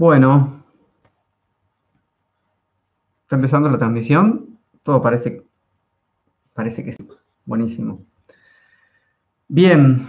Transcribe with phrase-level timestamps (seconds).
[0.00, 0.64] Bueno,
[3.20, 4.58] está empezando la transmisión.
[4.82, 5.44] Todo parece,
[6.54, 7.06] parece que sí.
[7.44, 7.98] Buenísimo.
[9.46, 10.08] Bien,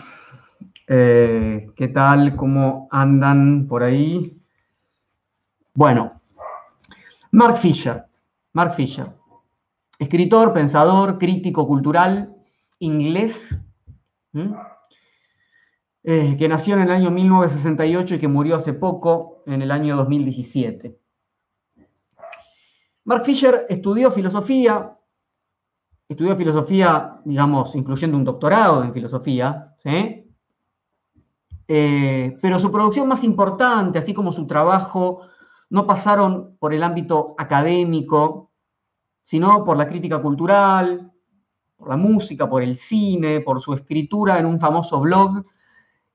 [0.87, 2.37] eh, ¿qué tal?
[2.37, 4.41] ¿Cómo andan por ahí?
[5.73, 6.21] Bueno,
[7.31, 8.05] Mark Fisher.
[8.53, 9.13] Mark Fisher.
[9.99, 12.33] Escritor, pensador, crítico cultural,
[12.79, 13.61] inglés,
[16.03, 19.95] eh, que nació en el año 1968 y que murió hace poco, en el año
[19.97, 20.97] 2017.
[23.03, 24.97] Mark Fisher estudió filosofía,
[26.07, 30.27] estudió filosofía, digamos, incluyendo un doctorado en filosofía, ¿sí?
[31.67, 35.21] Eh, pero su producción más importante, así como su trabajo,
[35.69, 38.51] no pasaron por el ámbito académico,
[39.23, 41.11] sino por la crítica cultural,
[41.77, 45.45] por la música, por el cine, por su escritura en un famoso blog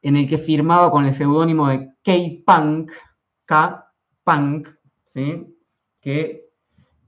[0.07, 2.93] en el que firmaba con el seudónimo de K-Punk,
[3.45, 4.69] K-Punk,
[5.09, 5.53] ¿sí?
[6.01, 6.49] que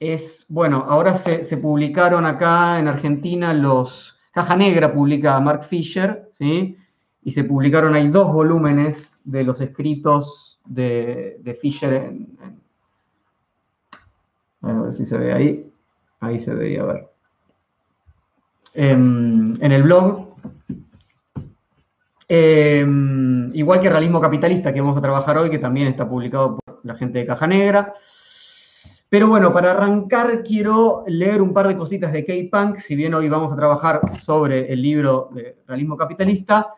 [0.01, 6.77] es, bueno, ahora se, publicaron acá en Argentina los, Caja Negra publica Mark Fisher, ¿sí?
[7.23, 12.13] y se publicaron ahí dos volúmenes de los escritos de, Fisher
[14.63, 15.73] a ver si se ve ahí,
[16.19, 17.09] ahí se veía, a ver.
[18.75, 20.18] En, en el blog
[22.31, 26.81] Em, igual que Realismo Capitalista, que vamos a trabajar hoy, que también está publicado por
[26.83, 27.93] la gente de Caja Negra.
[29.09, 33.31] Pero bueno, para arrancar quiero leer un par de cositas de K-Punk, si bien hoy
[33.31, 36.75] vamos a trabajar sobre el libro de Realismo Capitalista.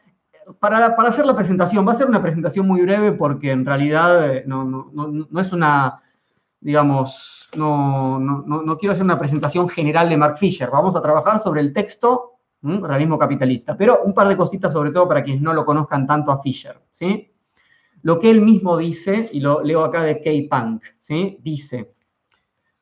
[0.61, 4.45] Para, hacer la presentación, va a ser una presentación muy breve porque en realidad eh,
[4.47, 6.01] no, no, no, es una,
[6.61, 10.71] digamos, no, no, quiero hacer una presentación general de Mark Fisher.
[10.71, 13.77] Vamos a trabajar sobre el texto realismo capitalista.
[13.77, 16.81] Pero un par de cositas, sobre todo para quienes no lo conozcan tanto a Fisher.
[16.93, 17.31] ¿sí?
[18.03, 21.39] Lo que él mismo dice, y lo leo acá de K-Punk, ¿sí?
[21.43, 21.93] dice,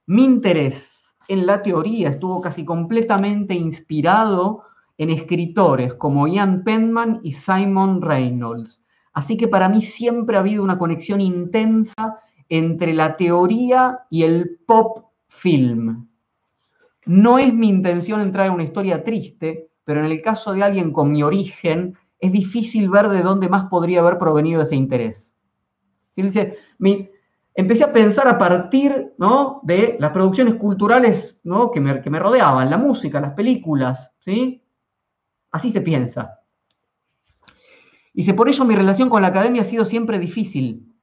[0.06, 4.62] mi interés en la teoría estuvo casi completamente inspirado
[4.96, 8.82] en escritores como Ian Penman y Simon Reynolds.
[9.12, 14.60] Así que para mí siempre ha habido una conexión intensa entre la teoría y el
[14.66, 16.08] pop film.
[17.06, 20.92] No es mi intención entrar en una historia triste, pero en el caso de alguien
[20.92, 25.34] con mi origen, es difícil ver de dónde más podría haber provenido ese interés.
[26.14, 26.58] Y dice,
[27.54, 29.62] empecé a pensar a partir ¿no?
[29.62, 31.70] de las producciones culturales ¿no?
[31.70, 34.62] que, me, que, me, rodeaban, la música, las películas, ¿sí?
[35.52, 36.38] Así se piensa.
[38.12, 40.94] Dice, por ello mi relación con la academia ha sido siempre difícil.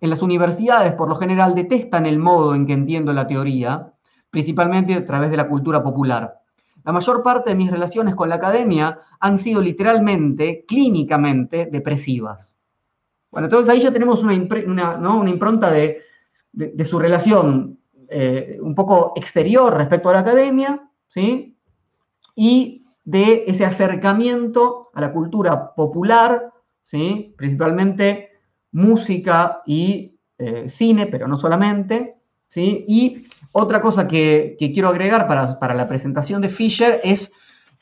[0.00, 3.92] En las universidades, por lo general, detestan el modo en que entiendo la teoría,
[4.30, 6.40] principalmente a través de la cultura popular.
[6.84, 12.54] La mayor parte de mis relaciones con la academia han sido literalmente, clínicamente, depresivas.
[13.30, 16.02] Bueno, entonces ahí ya tenemos una, impronta de,
[16.84, 21.56] su relación eh, un poco exterior respecto a la academia, ¿sí?
[22.36, 26.52] Y de ese acercamiento a la cultura popular,
[26.82, 27.34] ¿sí?
[27.36, 28.30] Principalmente
[28.72, 32.84] música y eh, cine, pero no solamente, ¿sí?
[32.86, 33.26] Y
[33.56, 37.32] otra cosa que, quiero agregar para, la presentación de Fisher es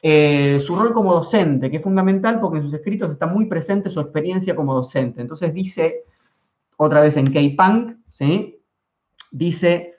[0.03, 3.89] eh, su rol como docente, que es fundamental porque en sus escritos está muy presente
[3.89, 5.23] su experiencia como docente.
[5.23, 6.05] Entonces dice,
[6.77, 8.61] otra vez en K-Punk, ¿sí?
[9.31, 9.95] dice,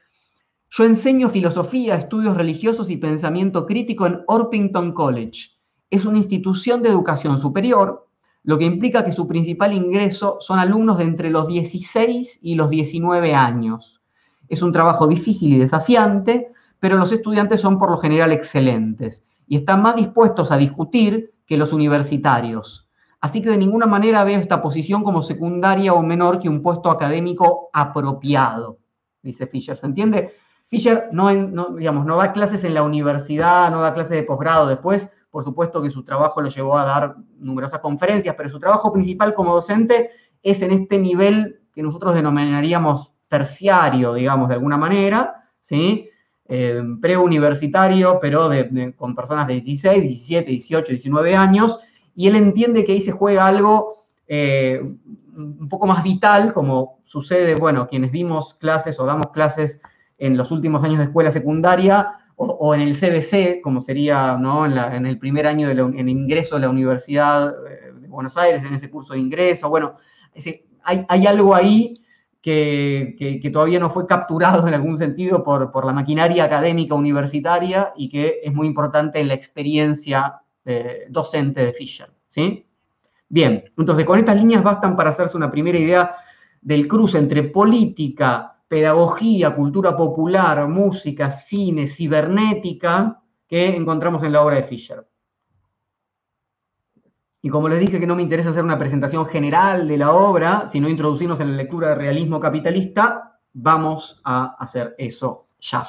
[0.70, 5.58] yo enseño filosofía, estudios religiosos y pensamiento crítico en Orpington College.
[5.90, 8.08] Es una institución de educación superior,
[8.44, 12.70] lo que implica que su principal ingreso son alumnos de entre los 16 y los
[12.70, 14.03] 19 años
[14.48, 19.58] es un trabajo difícil y desafiante, pero los estudiantes son por lo general excelentes y
[19.58, 22.90] están más dispuestos a discutir que los universitarios.
[23.22, 26.90] Así que de ninguna manera veo esta posición como secundaria o menor que un puesto
[26.90, 28.80] académico apropiado,
[29.22, 29.78] dice Fisher.
[29.78, 30.34] ¿Se entiende?
[30.68, 34.68] Fisher no, digamos, no da clases en la universidad, no da clases de posgrado.
[34.68, 38.92] Después, por supuesto que su trabajo lo llevó a dar numerosas conferencias, pero su trabajo
[38.92, 40.10] principal como docente
[40.42, 46.08] es en este nivel que nosotros denominaríamos terciario, digamos, de alguna manera, ¿sí?
[46.48, 48.52] Eh, preuniversitario, pero
[48.96, 51.80] con personas de 16, 17, 18, 19 años,
[52.16, 53.96] y él entiende que ahí se juega algo
[54.28, 54.80] eh,
[55.36, 59.82] un poco más vital, como sucede, bueno, quienes dimos clases o damos clases
[60.20, 64.66] en los últimos años de escuela secundaria o, en el CBC, como sería ¿no?
[64.68, 68.76] en, el primer año de en ingreso a la Universidad eh, de Buenos Aires, en
[68.76, 69.70] ese curso de ingreso.
[69.70, 69.96] Bueno,
[70.84, 72.03] hay, algo ahí
[72.44, 78.42] que, todavía no fue capturado en algún sentido por, la maquinaria académica universitaria y que
[78.44, 82.12] es muy importante en la experiencia eh, docente de Fisher.
[82.28, 82.66] ¿sí?
[83.30, 86.16] Bien, entonces con estas líneas bastan para hacerse una primera idea
[86.62, 94.58] del cruce entre política, pedagogía, cultura popular, música, cine, cibernética, que encontramos en la obra
[94.58, 95.08] de Fisher.
[97.46, 100.66] Y como les dije que no me interesa hacer una presentación general de la obra,
[100.66, 105.86] sino introducirnos en la lectura de realismo capitalista, vamos a hacer eso ya.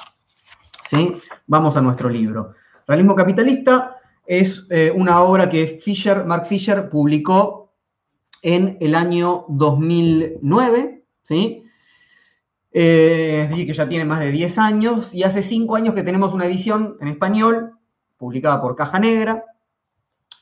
[0.88, 1.14] ¿Sí?
[1.46, 2.54] Vamos a nuestro libro.
[2.88, 7.72] Realismo capitalista es eh, una obra que Fisher, Mark Fisher publicó
[8.42, 11.64] en el año 2009, ¿sí?
[12.72, 16.46] Eh, que ya tiene más de 10 años y hace 5 años que tenemos una
[16.46, 17.78] edición en español
[18.18, 19.44] publicada por Caja Negra.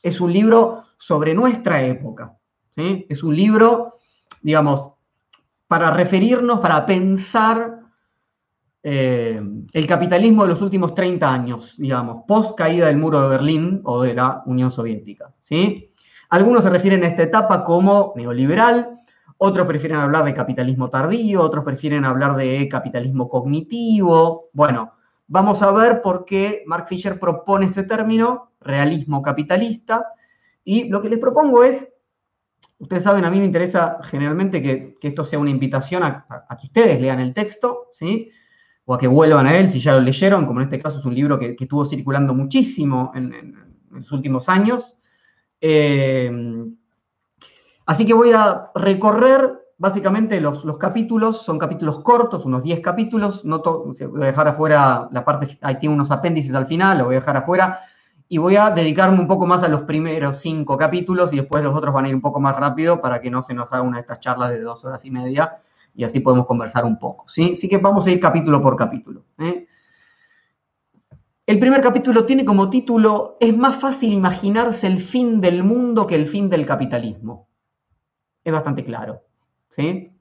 [0.03, 2.37] Es un libro sobre nuestra época.
[2.75, 3.07] ¿sí?
[3.09, 3.95] Es un libro,
[4.43, 4.91] digamos,
[5.67, 7.79] para referirnos, para pensar
[8.83, 9.41] eh,
[9.73, 14.03] el capitalismo de los últimos 30 años, digamos, post caída del muro de Berlín o
[14.03, 15.33] de la Unión Soviética.
[15.39, 15.89] ¿sí?
[16.29, 18.99] Algunos se refieren a esta etapa como neoliberal,
[19.37, 24.49] otros prefieren hablar de capitalismo tardío, otros prefieren hablar de capitalismo cognitivo.
[24.53, 24.93] Bueno,
[25.33, 30.05] vamos a ver por qué Mark Fisher propone este término, realismo capitalista,
[30.63, 31.89] y lo que les propongo es,
[32.77, 36.27] ustedes saben, a mí me interesa generalmente que, esto sea una invitación a,
[36.61, 38.29] que ustedes lean el texto, ¿sí?
[38.85, 41.05] O a que vuelvan a él si ya lo leyeron, como en este caso es
[41.05, 43.55] un libro que, estuvo circulando muchísimo en,
[43.89, 44.97] los últimos años.
[45.59, 46.31] Eh,
[47.87, 53.61] así que voy a recorrer básicamente los, capítulos, son capítulos cortos, unos 10 capítulos, no
[53.61, 57.19] voy a dejar afuera la parte, ahí tiene unos apéndices al final, lo voy a
[57.19, 57.79] dejar afuera,
[58.27, 61.75] y voy a dedicarme un poco más a los primeros cinco capítulos y después los
[61.75, 63.97] otros van a ir un poco más rápido para que no se nos haga una
[63.97, 65.59] de estas charlas de dos horas y media
[65.93, 67.25] y así podemos conversar un poco.
[67.27, 67.51] ¿sí?
[67.53, 69.23] Así que vamos a ir capítulo por capítulo.
[69.37, 69.67] ¿eh?
[71.45, 76.15] El primer capítulo tiene como título Es más fácil imaginarse el fin del mundo que
[76.15, 77.47] el fin del capitalismo.
[78.43, 79.22] Es bastante claro.
[79.75, 80.11] ¿Sí?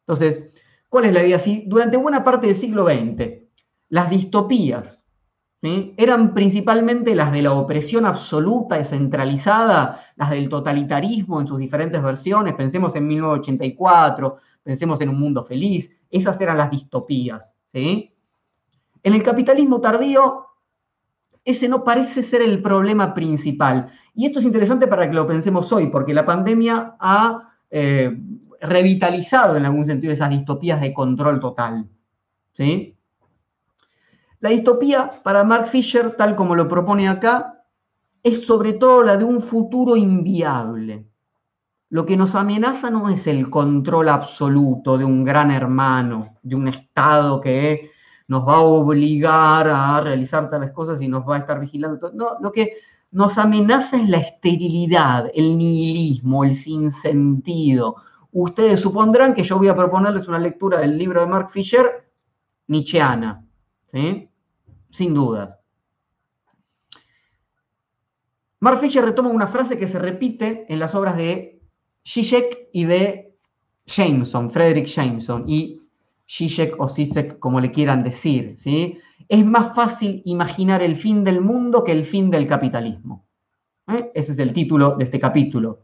[0.00, 0.42] Entonces,
[0.88, 1.38] ¿cuál es la idea?
[1.38, 3.44] Si durante buena parte del siglo XX
[3.88, 5.04] las distopías
[5.96, 12.02] eran principalmente las de la opresión absoluta y centralizada, las del totalitarismo en sus diferentes
[12.02, 17.54] versiones, pensemos en 1984, pensemos en Un Mundo Feliz, esas eran las distopías.
[17.68, 18.12] ¿sí?
[19.02, 20.48] En el capitalismo tardío,
[21.46, 23.90] ese no parece ser el problema principal.
[24.14, 28.14] Y esto es interesante para que lo pensemos hoy, porque la pandemia ha eh,
[28.64, 31.88] revitalizado en algún sentido esas distopías de control total.
[32.52, 32.96] ¿sí?
[34.40, 37.64] La distopía, para Mark Fisher, tal como lo propone acá,
[38.22, 41.06] es sobre todo la de un futuro inviable.
[41.90, 46.68] Lo que nos amenaza no es el control absoluto de un gran hermano, de un
[46.68, 47.90] Estado que
[48.26, 52.10] nos va a obligar a realizar tales cosas y nos va a estar vigilando.
[52.14, 52.78] No, lo que
[53.10, 57.96] nos amenaza es la esterilidad, el nihilismo, el sinsentido.
[58.34, 62.06] Ustedes supondrán que yo voy a proponerles una lectura del libro de Mark Fisher,
[62.66, 63.44] Nietzscheana.
[63.86, 64.28] ¿sí?
[64.94, 65.58] sin dudas.
[68.60, 71.60] Mark Fisher retoma una frase que se repite en las obras de
[72.06, 73.36] Zizek y de
[73.86, 75.82] Jameson, Frederick Jameson, y
[76.30, 78.54] Zizek o Zizek, como le quieran decir.
[78.56, 78.98] ¿sí?
[79.28, 83.26] Es más fácil imaginar el fin del mundo que el fin del capitalismo.
[83.88, 84.12] ¿Eh?
[84.14, 85.82] Ese es el título de este capítulo.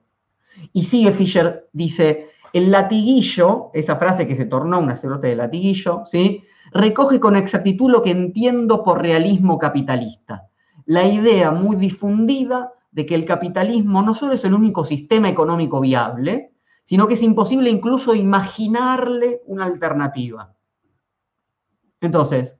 [0.72, 6.02] Y sigue Fisher, dice, el latiguillo, esa frase que se tornó una cerote de latiguillo,
[6.04, 6.44] ¿sí?
[6.72, 10.48] recoge con exactitud lo que entiendo por realismo capitalista.
[10.86, 15.80] La idea muy difundida de que el capitalismo no solo es el único sistema económico
[15.80, 16.52] viable,
[16.84, 20.52] sino que es imposible incluso imaginarle una alternativa.
[22.00, 22.56] Entonces,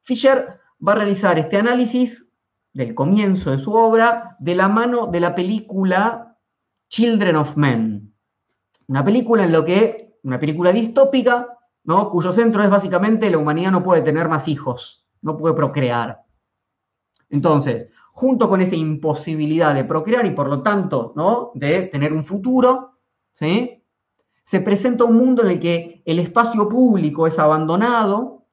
[0.00, 2.26] Fisher va a realizar este análisis
[2.72, 6.36] del comienzo de su obra de la mano de la película
[6.88, 8.09] Children of Men.
[8.90, 11.56] Una película en lo que, una película distópica
[12.10, 16.24] cuyo centro es básicamente la humanidad no puede tener más hijos, no puede procrear.
[17.28, 21.52] Entonces, junto con esa imposibilidad de procrear y por lo tanto ¿no?
[21.54, 22.98] de tener un futuro,
[23.32, 23.84] ¿sí?
[24.42, 28.44] se presenta un mundo en el que el espacio público es abandonado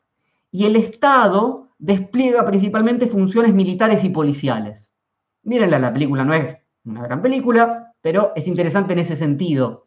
[0.51, 4.93] y el Estado despliega principalmente funciones militares y policiales.
[5.41, 9.86] Mírenla, la película no es una gran película, pero es interesante en ese sentido.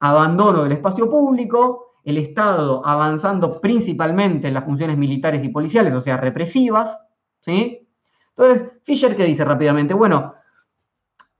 [0.00, 6.00] Abandono del espacio público, el Estado avanzando principalmente en las funciones militares y policiales, o
[6.00, 7.04] sea, represivas,
[7.40, 7.86] ¿sí?
[8.30, 9.92] Entonces, Fisher, ¿qué dice rápidamente?
[9.92, 10.34] Bueno,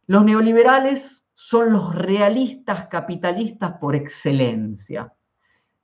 [0.06, 5.12] los neoliberales son los realistas capitalistas por excelencia.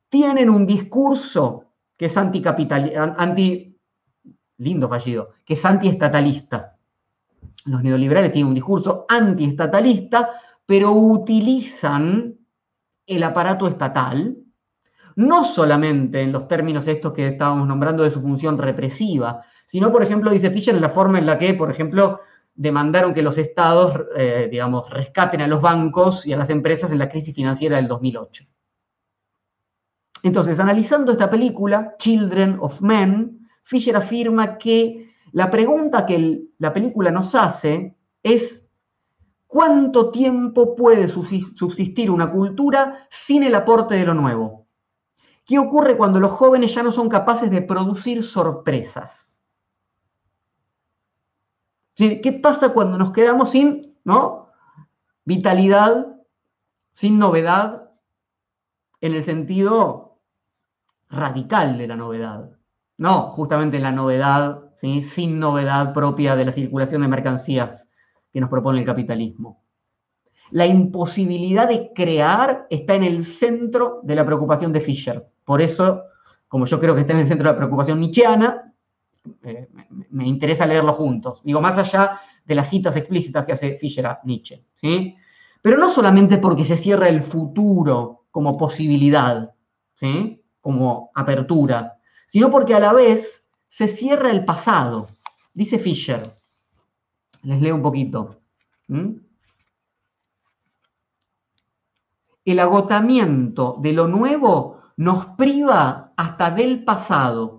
[0.09, 3.79] Tienen un discurso que es anticapitalista, anti,
[4.59, 6.77] lindo fallido, que es antiestatalista.
[7.65, 10.31] Los neoliberales tienen un discurso antiestatalista,
[10.67, 12.37] pero utilizan
[13.07, 14.37] el aparato estatal,
[15.15, 20.03] no solamente en los términos estos que estábamos nombrando de su función represiva, sino, por
[20.03, 22.21] ejemplo, dice Fischer, en la forma en la que, por ejemplo,
[22.55, 26.99] demandaron que los estados, eh, digamos, rescaten a los bancos y a las empresas en
[26.99, 28.45] la crisis financiera del 2008.
[30.23, 37.11] Entonces, analizando esta película, Children of Men, Fisher afirma que la pregunta que la película
[37.11, 38.66] nos hace es
[39.47, 44.67] ¿cuánto tiempo puede subsistir una cultura sin el aporte de lo nuevo?
[45.45, 49.37] ¿Qué ocurre cuando los jóvenes ya no son capaces de producir sorpresas?
[51.95, 54.51] ¿Qué pasa cuando nos quedamos sin ¿no?
[55.25, 56.07] vitalidad,
[56.93, 57.91] sin novedad,
[59.01, 60.19] en el sentido
[61.09, 62.51] radical de la novedad?
[62.99, 67.89] No, justamente la novedad, sin novedad propia de la circulación de mercancías
[68.37, 69.65] que nos propone el capitalismo.
[70.51, 75.27] La imposibilidad de crear está en el centro de la preocupación de Fischer.
[75.43, 76.03] Por eso,
[76.47, 78.75] como yo creo que está en el centro de la preocupación nietzscheana,
[79.43, 79.69] eh,
[80.11, 81.41] me, interesa leerlo juntos.
[81.45, 84.63] Digo, más allá de las citas explícitas que hace Fischer a Nietzsche.
[84.75, 85.17] ¿sí?
[85.63, 89.51] Pero no solamente porque se cierra el futuro como posibilidad,
[89.95, 90.43] ¿sí?
[90.61, 95.09] como apertura, sino porque a la vez se cierra el pasado.
[95.55, 96.36] Dice Fischer,
[97.47, 98.41] les leo un poquito.
[102.45, 107.57] El agotamiento de lo nuevo nos priva hasta del pasado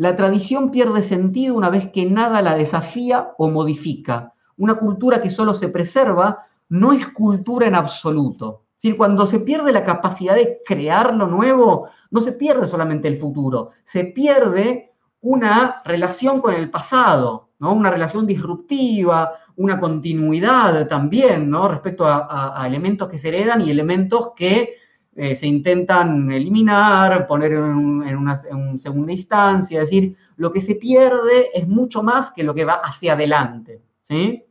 [0.00, 4.32] la tradición pierde sentido una vez que nada la desafía o modifica.
[4.56, 8.64] Una cultura que solo se preserva no es cultura en absoluto.
[8.78, 13.08] Es decir, cuando se pierde la capacidad de crear lo nuevo, no se pierde solamente
[13.08, 21.50] el futuro, se pierde una relación con el pasado, una relación disruptiva, una continuidad también
[21.50, 21.68] ¿no?
[21.68, 24.80] respecto a elementos que se heredan y elementos que
[25.16, 31.50] eh, se intentan eliminar, poner en, una segunda instancia, es decir, lo que se pierde
[31.52, 33.82] es mucho más que lo que va hacia adelante.
[34.02, 34.44] ¿sí?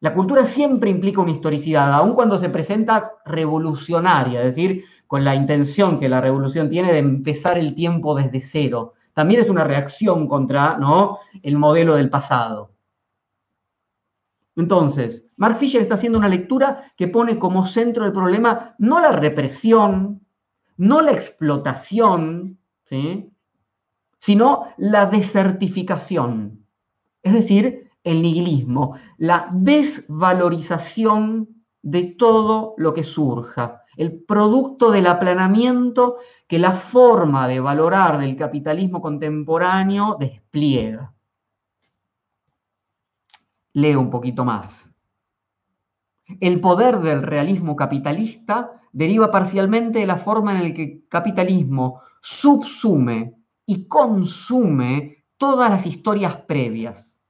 [0.00, 5.34] La cultura siempre implica una historicidad, aun cuando se presenta revolucionaria, es decir, con la
[5.34, 8.94] intención que la revolución tiene de empezar el tiempo desde cero.
[9.18, 11.18] También es una reacción contra ¿no?
[11.42, 12.70] el modelo del pasado.
[14.54, 19.10] Entonces, Mark Fisher está haciendo una lectura que pone como centro del problema no la
[19.10, 20.24] represión,
[20.76, 22.60] no la explotación,
[24.20, 26.64] sino la desertificación,
[27.20, 36.16] es decir, el nihilismo, la desvalorización de todo lo que surja, el producto del aplanamiento
[36.46, 41.12] que la forma de valorar del capitalismo contemporáneo despliega
[43.74, 44.92] leo un poquito más.
[46.40, 52.00] El poder del realismo capitalista deriva parcialmente de la forma en la que el capitalismo
[52.20, 53.34] subsume
[53.66, 57.20] y consume todas las historias previas.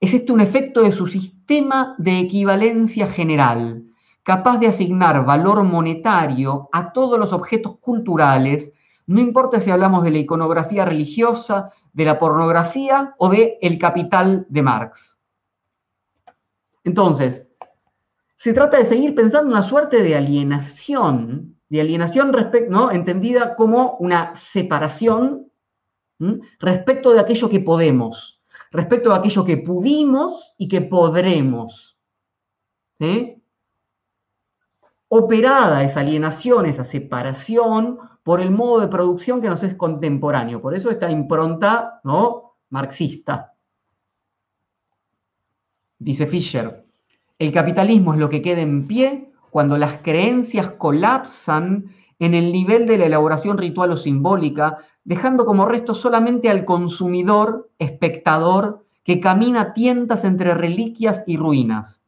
[0.00, 3.89] Es este un efecto de su sistema de equivalencia general,
[4.30, 8.72] capaz de asignar valor monetario a todos los objetos culturales,
[9.06, 14.46] no importa si hablamos de la iconografía religiosa, de la pornografía o de el capital
[14.48, 15.18] de Marx.
[16.84, 17.48] Entonces,
[18.36, 22.30] se trata de seguir pensando en una suerte de alienación, de alienación
[22.68, 22.92] ¿no?
[22.92, 25.50] entendida como una separación
[26.60, 31.98] respecto de aquello que podemos, respecto de aquello que pudimos y que podremos.
[35.12, 40.62] Operada esa alienación, esa separación, por el modo de producción que nos es contemporáneo.
[40.62, 42.54] Por eso esta impronta ¿no?
[42.68, 43.54] marxista.
[45.98, 46.86] Dice Fischer,
[47.40, 52.86] el capitalismo es lo que queda en pie cuando las creencias colapsan en el nivel
[52.86, 59.72] de la elaboración ritual o simbólica, dejando como resto solamente al consumidor, espectador, que camina
[59.74, 62.04] tientas entre reliquias y ruinas.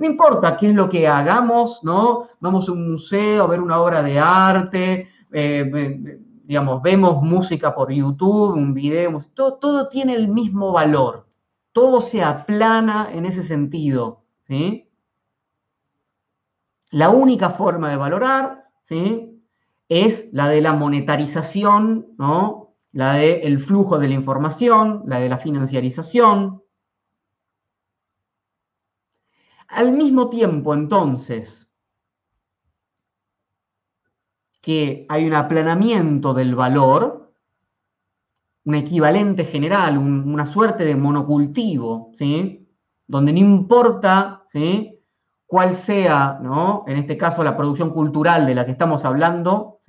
[0.00, 2.28] No importa qué es lo que hagamos, ¿no?
[2.40, 7.92] Vamos a un museo a ver una obra de arte, eh, digamos, vemos música por
[7.92, 11.30] YouTube, un video, todo, tiene el mismo valor
[11.72, 14.24] todo se aplana en ese sentido.
[14.46, 14.88] ¿sí?
[16.90, 19.42] La única forma de valorar ¿sí?
[19.88, 22.74] es la de la monetarización, ¿no?
[22.92, 26.62] la del flujo de la información, la de la financiarización.
[29.70, 31.70] Al mismo tiempo, entonces,
[34.60, 37.32] que hay un aplanamiento del valor,
[38.64, 42.68] un equivalente general, una suerte de monocultivo, ¿sí?
[43.06, 45.00] donde no importa ¿sí?
[45.46, 46.84] cuál sea, ¿no?
[46.86, 49.80] En este caso, la producción cultural de la que estamos hablando,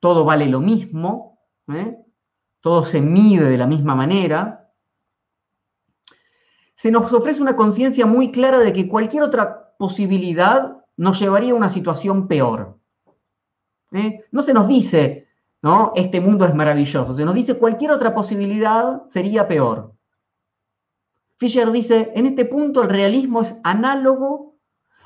[0.00, 1.98] todo vale lo mismo, ¿eh?
[2.60, 4.59] todo se mide de la misma manera.
[6.80, 11.56] Se nos ofrece una conciencia muy clara de que cualquier otra posibilidad nos llevaría a
[11.56, 12.78] una situación peor.
[13.92, 14.24] ¿eh?
[14.32, 15.28] No se nos dice,
[15.60, 15.92] ¿no?
[15.94, 17.12] Este mundo es maravilloso.
[17.12, 19.92] Se nos dice cualquier otra posibilidad sería peor.
[21.36, 24.54] Fisher dice, en este punto el realismo es análogo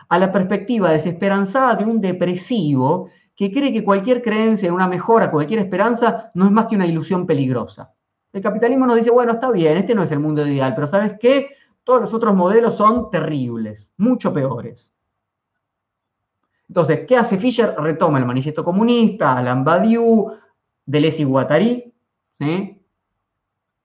[0.08, 5.28] a la perspectiva desesperanzada de un depresivo que cree que cualquier creencia en una mejora,
[5.28, 7.92] cualquier esperanza, no es más que una ilusión peligrosa.
[8.32, 11.14] El capitalismo nos dice, bueno, está bien, este no es el mundo ideal, pero ¿sabes
[11.18, 11.48] qué?
[11.84, 14.92] Todos los otros modelos son terribles, mucho peores.
[16.68, 17.74] Entonces, ¿qué hace Fisher?
[17.78, 20.32] Retoma el manifiesto comunista, Alain Badiou,
[20.86, 21.94] Deleuze y Guattari,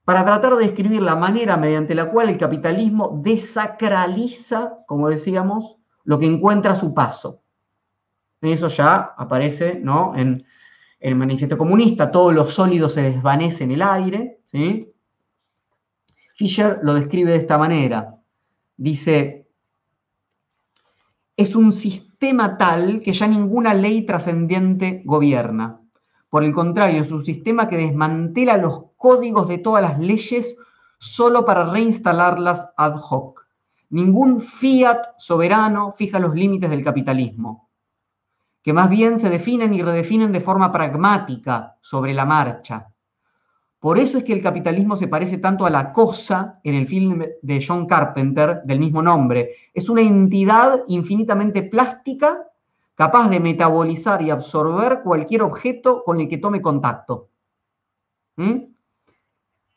[0.04, 6.18] para tratar de describir la manera mediante la cual el capitalismo desacraliza, como decíamos, lo
[6.18, 7.42] que encuentra a su paso.
[8.40, 10.14] Eso ya aparece ¿no?
[10.16, 10.44] en,
[10.98, 14.40] el manifiesto comunista, todo lo sólido se desvanece en el aire.
[14.46, 14.92] ¿sí?
[16.40, 18.16] Fischer lo describe de esta manera.
[18.74, 19.46] Dice,
[21.36, 25.82] es un sistema tal que ya ninguna ley trascendiente gobierna.
[26.30, 30.56] Por el contrario, es un sistema que desmantela los códigos de todas las leyes
[30.98, 33.46] solo para reinstalarlas ad hoc.
[33.90, 37.68] Ningún fiat soberano fija los límites del capitalismo,
[38.62, 42.94] que más bien se definen y redefinen de forma pragmática sobre la marcha.
[43.80, 47.24] Por eso es que el capitalismo se parece tanto a la cosa en el film
[47.40, 49.54] de John Carpenter del mismo nombre.
[49.72, 52.46] Es una entidad infinitamente plástica
[52.94, 57.28] capaz de metabolizar y absorber cualquier objeto con el que tome contacto.
[58.36, 58.64] ¿Mm?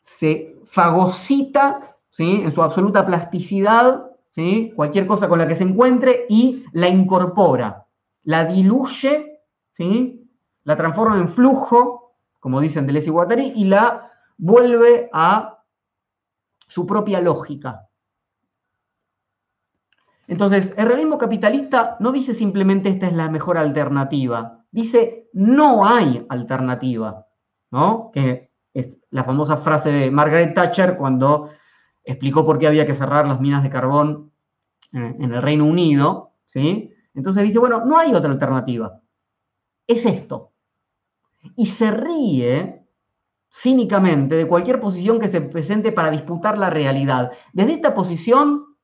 [0.02, 2.42] Se fagocita ¿sí?
[2.44, 4.70] en su absoluta plasticidad ¿sí?
[4.76, 7.86] cualquier cosa con la que se encuentre y la incorpora,
[8.24, 9.40] la diluye,
[9.72, 10.28] ¿sí?
[10.64, 12.03] la transforma en flujo,
[12.44, 15.64] como dicen Deleuze y Guattari, y la vuelve a
[16.68, 17.88] su propia lógica.
[20.26, 26.26] Entonces, el realismo capitalista no dice simplemente esta es la mejor alternativa, dice no hay
[26.28, 27.26] alternativa,
[27.70, 28.10] ¿no?
[28.12, 31.48] Que es la famosa frase de Margaret Thatcher cuando
[32.04, 34.32] explicó por qué había que cerrar las minas de carbón
[34.92, 36.92] en el Reino Unido, ¿sí?
[37.14, 39.00] Entonces dice, bueno, no hay otra alternativa,
[39.86, 40.53] es esto.
[41.56, 42.86] Y se ríe
[43.52, 47.32] cínicamente de cualquier posición que se presente para disputar la realidad.
[47.52, 48.74] Desde esta posición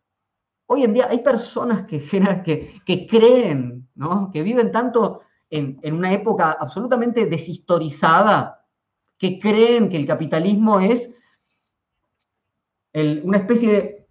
[0.73, 2.01] Hoy en día hay personas que,
[2.44, 4.31] que, que creen, ¿no?
[4.33, 8.64] que viven tanto en, una época absolutamente deshistorizada,
[9.18, 11.12] que creen que el capitalismo es
[13.25, 14.09] una especie de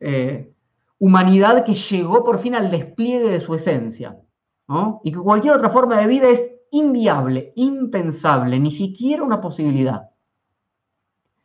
[0.00, 0.54] eh,
[0.98, 4.18] humanidad que llegó por fin al despliegue de su esencia,
[5.04, 10.10] y que cualquier otra forma de vida es inviable, impensable, ni siquiera una posibilidad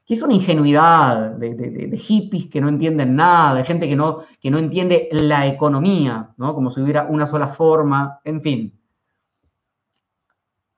[0.06, 4.52] que es una ingenuidad de, hippies que no entienden nada, de gente que no, que
[4.52, 6.54] no entiende la economía, ¿no?
[6.54, 8.80] como si hubiera una sola forma, en fin.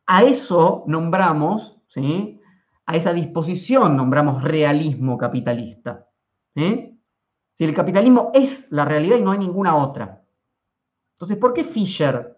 [0.06, 2.40] A eso nombramos, ¿sí?
[2.86, 6.08] a esa disposición nombramos realismo capitalista.
[6.56, 10.24] Si el capitalismo es la realidad y no hay ninguna otra.
[11.16, 12.37] Entonces, ¿por qué Fisher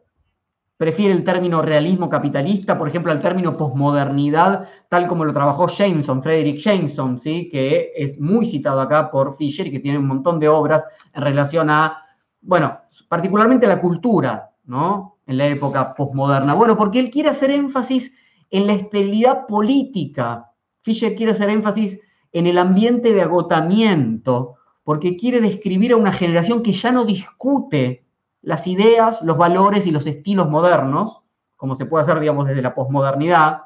[0.80, 6.24] prefiere el término realismo capitalista, por ejemplo, al término posmodernidad, tal como lo trabajó Jameson,
[6.24, 7.50] Frederick Jameson, ¿sí?
[7.50, 11.22] que es muy citado acá por Fisher y que tiene un montón de obras en
[11.22, 12.06] relación a,
[12.40, 15.18] bueno, particularmente la cultura, ¿no?
[15.28, 16.54] En la época posmoderna.
[16.54, 18.16] Bueno, porque él quiere hacer énfasis
[18.50, 20.50] en la esterilidad política.
[20.84, 22.00] Fisher quiere hacer énfasis
[22.32, 28.06] en el ambiente de agotamiento, porque quiere describir a una generación que ya no discute
[28.42, 31.22] las ideas, los valores y los estilos modernos,
[31.58, 33.64] como se puede hacer, digamos, desde la posmodernidad,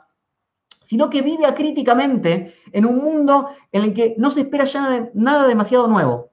[0.80, 5.48] sino que vive acríticamente en un mundo en el que no se espera ya nada
[5.48, 6.32] demasiado nuevo.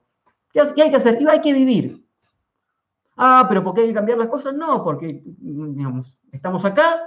[0.52, 1.20] ¿Qué hay que hacer?
[1.20, 2.04] Y hay que vivir.
[3.16, 4.54] Ah, pero ¿por qué hay que cambiar las cosas?
[4.54, 7.00] No, porque digamos, estamos acá,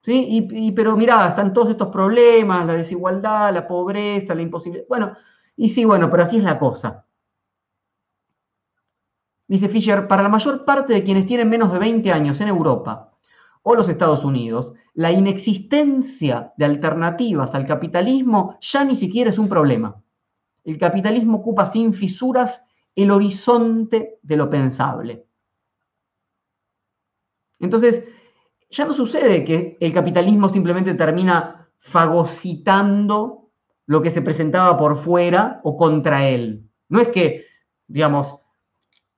[0.00, 0.48] ¿sí?
[0.50, 4.86] Y, pero mirá, están todos estos problemas, la desigualdad, la pobreza, la imposibilidad.
[4.88, 5.14] Bueno,
[5.56, 7.04] y sí, bueno, pero así es la cosa.
[9.46, 13.12] Dice Fisher, para la mayor parte de quienes tienen menos de 20 años en Europa
[13.62, 19.48] o los Estados Unidos, la inexistencia de alternativas al capitalismo ya ni siquiera es un
[19.48, 20.02] problema.
[20.64, 25.26] El capitalismo ocupa sin fisuras el horizonte de lo pensable.
[27.58, 28.04] Entonces,
[28.70, 33.50] ya no sucede que el capitalismo simplemente termina fagocitando
[33.86, 36.68] lo que se presentaba por fuera o contra él.
[36.88, 37.46] No es que,
[37.86, 38.41] digamos,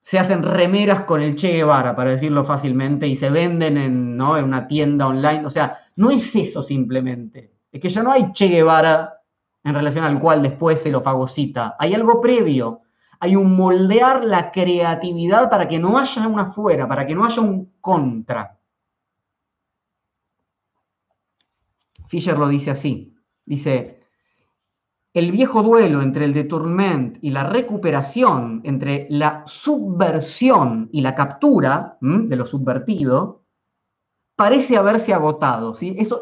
[0.05, 4.37] se hacen remeras con el Che Guevara, para decirlo fácilmente, y se venden en, ¿no?
[4.37, 5.47] en una tienda online.
[5.47, 7.55] O sea, no es eso simplemente.
[7.73, 9.23] Es que ya no hay Che Guevara
[9.63, 11.77] en relación al cual después se lo fagocita.
[11.79, 12.83] Hay algo previo.
[13.19, 17.41] Hay un moldear la creatividad para que no haya una fuera, para que no haya
[17.41, 18.59] un contra.
[22.09, 23.17] Fisher lo dice así.
[23.47, 24.04] Dice,
[25.15, 31.97] el viejo duelo entre el detournement y la recuperación, entre la subversión y la captura
[32.01, 33.45] de lo subvertido,
[34.35, 35.77] parece haberse agotado.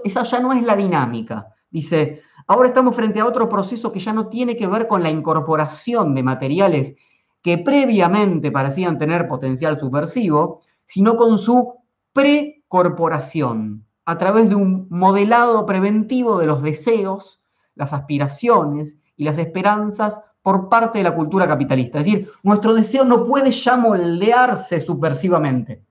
[0.05, 1.49] esa ya no es la dinámica.
[1.71, 5.11] Dice, ahora estamos frente a otro proceso que ya no tiene que ver con la
[5.11, 6.95] incorporación de materiales
[7.41, 11.77] que previamente parecían tener potencial subversivo, sino con su
[12.13, 17.42] precorporación, a través de un modelado preventivo de los deseos,
[17.75, 21.99] las aspiraciones y las esperanzas por parte de la cultura capitalista.
[21.99, 25.85] Es decir, nuestro deseo no puede ya moldearse subversivamente.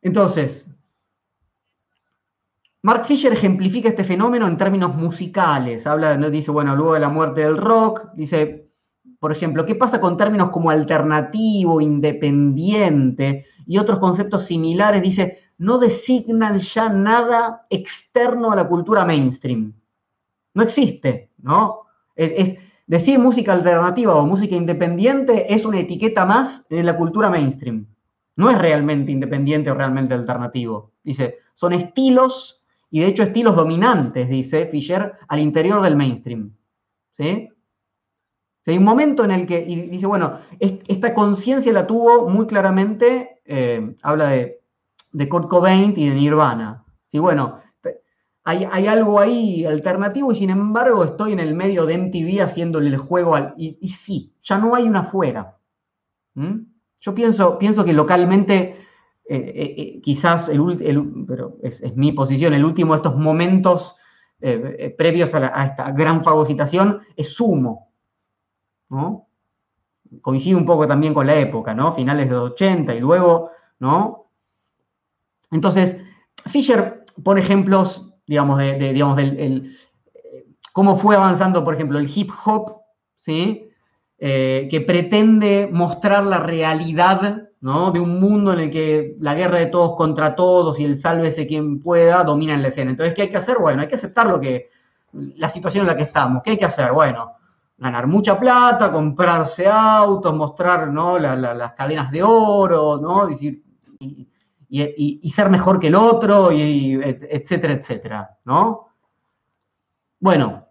[0.00, 0.70] Entonces,
[2.82, 5.88] Mark Fisher ejemplifica este fenómeno en términos musicales.
[5.88, 8.70] Habla, dice, bueno, luego de la muerte del rock, dice,
[9.18, 15.02] por ejemplo, ¿qué pasa con términos como alternativo, independiente y otros conceptos similares?
[15.02, 19.72] Dice, no designan ya nada externo a la cultura mainstream.
[20.54, 21.82] No existe, ¿no?
[22.14, 27.86] Es, decir música alternativa o música independiente es una etiqueta más en la cultura mainstream.
[28.36, 30.92] No es realmente independiente o realmente alternativo.
[31.02, 36.54] Dice, son estilos y de hecho estilos dominantes, dice Fisher, al interior del mainstream.
[37.12, 37.48] ¿Sí?
[38.66, 43.40] hay un momento en el que, y dice, bueno, esta conciencia la tuvo muy claramente,
[43.44, 44.55] eh, habla de
[45.16, 46.84] de Kurt Cobain y de Nirvana.
[47.08, 47.60] Sí, bueno,
[48.44, 52.98] hay, algo ahí alternativo y sin embargo estoy en el medio de MTV haciéndole el
[52.98, 53.54] juego al...
[53.56, 55.56] Y, sí, ya no hay una fuera.
[56.34, 56.66] ¿Mm?
[57.00, 58.76] Yo pienso, pienso que localmente,
[59.24, 63.96] eh, eh, eh, quizás, el, pero es, mi posición, el último de estos momentos
[64.98, 67.90] previos a, esta gran fagocitación es sumo.
[68.90, 69.28] ¿no?
[70.20, 71.92] Coincide un poco también con la época, ¿no?
[71.94, 73.50] Finales de los 80 y luego,
[73.80, 74.25] ¿no?
[75.50, 76.00] Entonces,
[76.46, 79.76] Fisher pone ejemplos, digamos, de, digamos del
[80.72, 82.82] cómo fue avanzando, por ejemplo, el hip hop,
[83.16, 83.70] ¿sí?
[84.18, 87.90] Eh, que pretende mostrar la realidad ¿no?
[87.90, 91.46] de un mundo en el que la guerra de todos contra todos y el sálvese
[91.46, 92.90] quien pueda dominan la escena.
[92.90, 93.58] Entonces, ¿qué hay que hacer?
[93.58, 94.68] Bueno, hay que aceptar lo que,
[95.12, 96.42] la situación en la que estamos.
[96.42, 96.92] ¿Qué hay que hacer?
[96.92, 97.32] Bueno,
[97.78, 101.18] ganar mucha plata, comprarse autos, mostrar ¿no?
[101.18, 103.26] las cadenas de oro, ¿no?
[103.26, 103.62] Decir,
[104.68, 108.88] ser mejor que el otro, y, etcétera, etcétera, ¿no?
[110.18, 110.68] Bueno,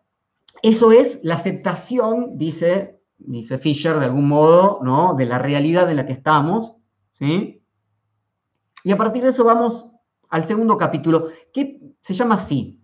[0.62, 5.14] eso es la aceptación, dice, dice Fisher, de algún modo, ¿no?
[5.14, 6.76] De la realidad en la que estamos,
[7.14, 7.64] ¿sí?
[8.84, 9.86] Y a partir de eso vamos
[10.30, 12.82] al segundo capítulo, que se llama así.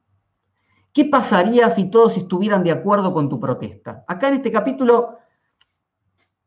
[0.94, 4.04] ¿Qué pasaría si todos estuvieran de acuerdo con tu protesta?
[4.08, 5.18] Acá en este capítulo,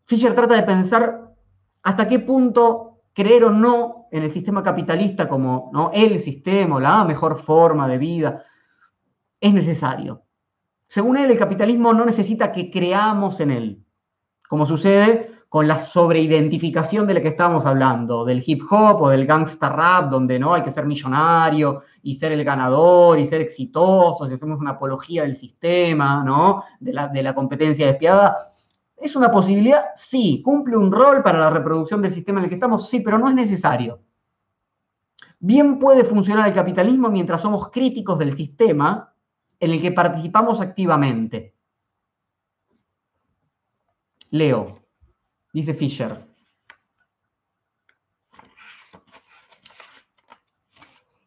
[0.04, 1.34] Fisher trata de pensar
[1.82, 5.90] hasta qué punto creer o no en el sistema capitalista como ¿no?
[5.94, 8.44] el sistema la mejor forma de vida,
[9.40, 10.22] es necesario.
[10.86, 13.84] Según él, el capitalismo no necesita que creamos en él,
[14.48, 19.24] como sucede con la sobreidentificación de la que estamos hablando, del hip hop o del
[19.24, 24.26] gangsta rap, donde no hay que ser millonario y ser el ganador y ser exitoso,
[24.26, 26.64] si hacemos una apología del sistema, ¿no?
[26.80, 28.53] de, la, de la competencia despiadada.
[28.96, 29.86] ¿Es una posibilidad?
[29.96, 30.40] Sí.
[30.42, 32.88] ¿Cumple un rol para la reproducción del sistema en el que estamos?
[32.88, 34.00] Sí, pero no es necesario.
[35.38, 39.14] Bien puede funcionar el capitalismo mientras somos críticos del sistema
[39.60, 41.54] en el que participamos activamente.
[44.30, 44.80] Leo,
[45.52, 46.33] dice Fisher.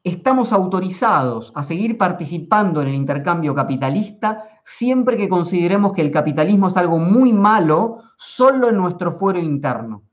[0.08, 6.70] Estamos autorizados a seguir participando en el intercambio capitalista siempre que consideremos que el capitalismo
[6.70, 10.04] es algo muy malo solo en nuestro fuero interno.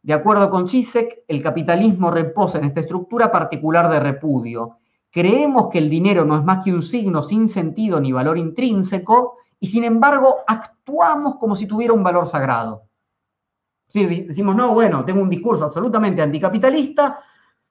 [0.00, 4.78] De acuerdo con Chisek, el capitalismo reposa en esta estructura particular de repudio.
[5.10, 9.34] Creemos que el dinero no es más que un signo sin sentido ni valor intrínseco
[9.60, 12.84] y sin embargo actuamos como si tuviera un valor sagrado.
[13.92, 17.20] decimos, no, bueno, tengo un discurso absolutamente anticapitalista,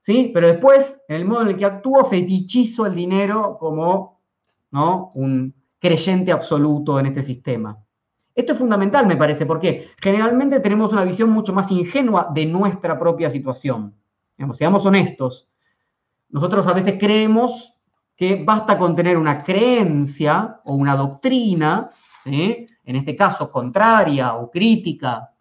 [0.05, 0.31] ¿sí?
[0.33, 4.21] pero después, en el modo en el que actúo, fetichizo el dinero como
[4.71, 5.11] ¿no?
[5.15, 7.77] un, creyente absoluto en este sistema.
[8.33, 12.97] Esto es fundamental, me parece, porque generalmente tenemos una visión mucho más ingenua de nuestra
[12.97, 13.93] propia situación.
[14.53, 15.47] seamos honestos.
[16.29, 17.73] Nosotros a veces creemos
[18.15, 21.91] que basta con tener una creencia o una doctrina
[22.25, 25.34] en este caso contraria o crítica,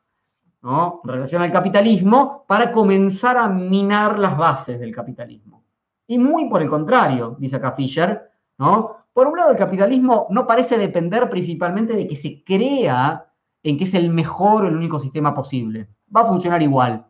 [0.65, 1.03] ¿no?
[1.05, 5.63] en relación al capitalismo, para comenzar a minar las bases del capitalismo.
[6.07, 8.97] Y muy por el contrario, dice acá Fisher, ¿no?
[9.13, 13.27] Por un lado, el capitalismo no parece depender principalmente de que se crea
[13.63, 15.89] en que es el mejor o el único sistema posible.
[16.15, 17.07] Va a funcionar igual.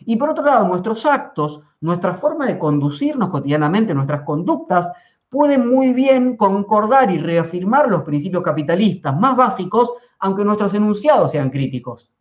[0.00, 4.92] Y por otro lado, nuestros actos, nuestra forma de conducirnos cotidianamente, nuestras conductas,
[5.30, 11.50] pueden muy bien concordar y reafirmar los principios capitalistas más básicos, aunque nuestros enunciados sean
[11.50, 12.13] críticos.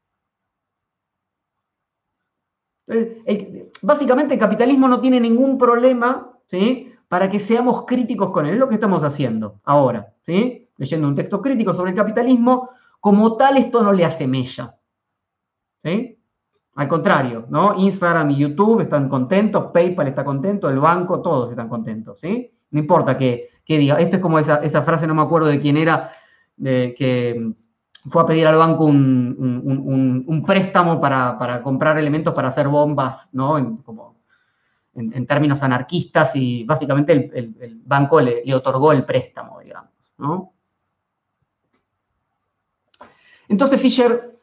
[3.81, 6.91] Básicamente el capitalismo no tiene ningún problema ¿sí?
[7.07, 8.53] para que seamos críticos con él.
[8.53, 10.69] Es lo que estamos haciendo ahora, ¿sí?
[10.77, 12.69] leyendo un texto crítico sobre el capitalismo.
[12.99, 14.27] Como tal, esto no le hace.
[15.83, 16.19] ¿sí?
[16.75, 17.75] Al contrario, ¿no?
[17.77, 22.51] Instagram y YouTube están contentos, PayPal está contento, el banco, todos están contentos, ¿sí?
[22.71, 23.99] No importa que, diga.
[23.99, 26.11] Esto es como esa, frase, no me acuerdo de quién era,
[26.55, 27.53] de, que
[28.09, 33.57] fue a pedir al banco un, préstamo para, comprar elementos para hacer bombas, ¿no?
[33.57, 40.53] En, términos anarquistas y básicamente el, banco le, le, otorgó el préstamo, digamos, ¿no?
[43.47, 44.39] Entonces Fisher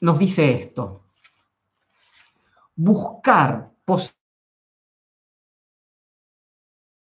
[0.00, 1.00] nos dice esto
[2.80, 4.19] buscar posibilidades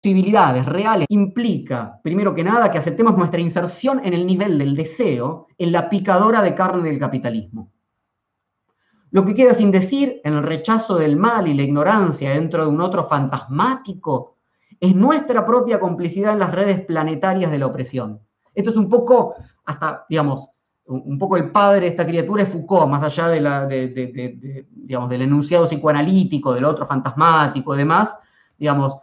[0.02, 5.70] reales implica, primero que nada, que aceptemos nuestra inserción en el nivel del deseo, en
[5.72, 7.70] la picadora de carne del capitalismo.
[9.10, 12.70] Lo que queda sin decir, en el rechazo del mal y la ignorancia dentro de
[12.70, 14.38] un otro fantasmático,
[14.80, 18.20] es nuestra propia complicidad en las redes planetarias de la opresión.
[18.54, 19.34] Esto es un poco,
[19.64, 20.48] hasta, digamos,
[20.86, 25.22] un poco el padre de esta criatura es Foucault, más allá de la, digamos, del
[25.22, 28.16] enunciado psicoanalítico, del otro fantasmático y demás,
[28.58, 28.96] digamos,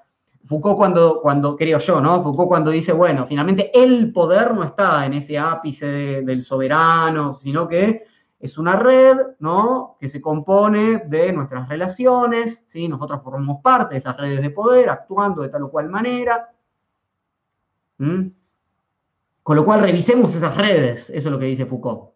[0.44, 2.24] Foucault cuando, cuando, creo yo, ¿no?
[2.24, 7.68] Foucault cuando dice, bueno, finalmente el poder no está en ese ápice del soberano, sino
[7.68, 8.04] que
[8.40, 9.98] es una red, ¿no?
[10.00, 12.88] Que se compone de nuestras relaciones, ¿sí?
[12.88, 16.50] Nosotros formamos parte de esas redes de poder, actuando de tal o cual manera.
[17.98, 22.12] Con lo cual, revisemos esas redes, eso es lo que dice Foucault.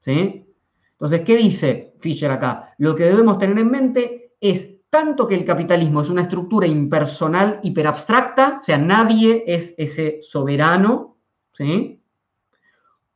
[0.00, 0.46] ¿sí?
[0.92, 2.74] Entonces, ¿qué dice Fischer acá?
[2.78, 7.60] Lo que debemos tener en mente es tanto que el capitalismo es una estructura impersonal,
[7.62, 11.16] hiperabstracta, o sea, nadie es ese soberano,
[11.52, 12.02] ¿sí?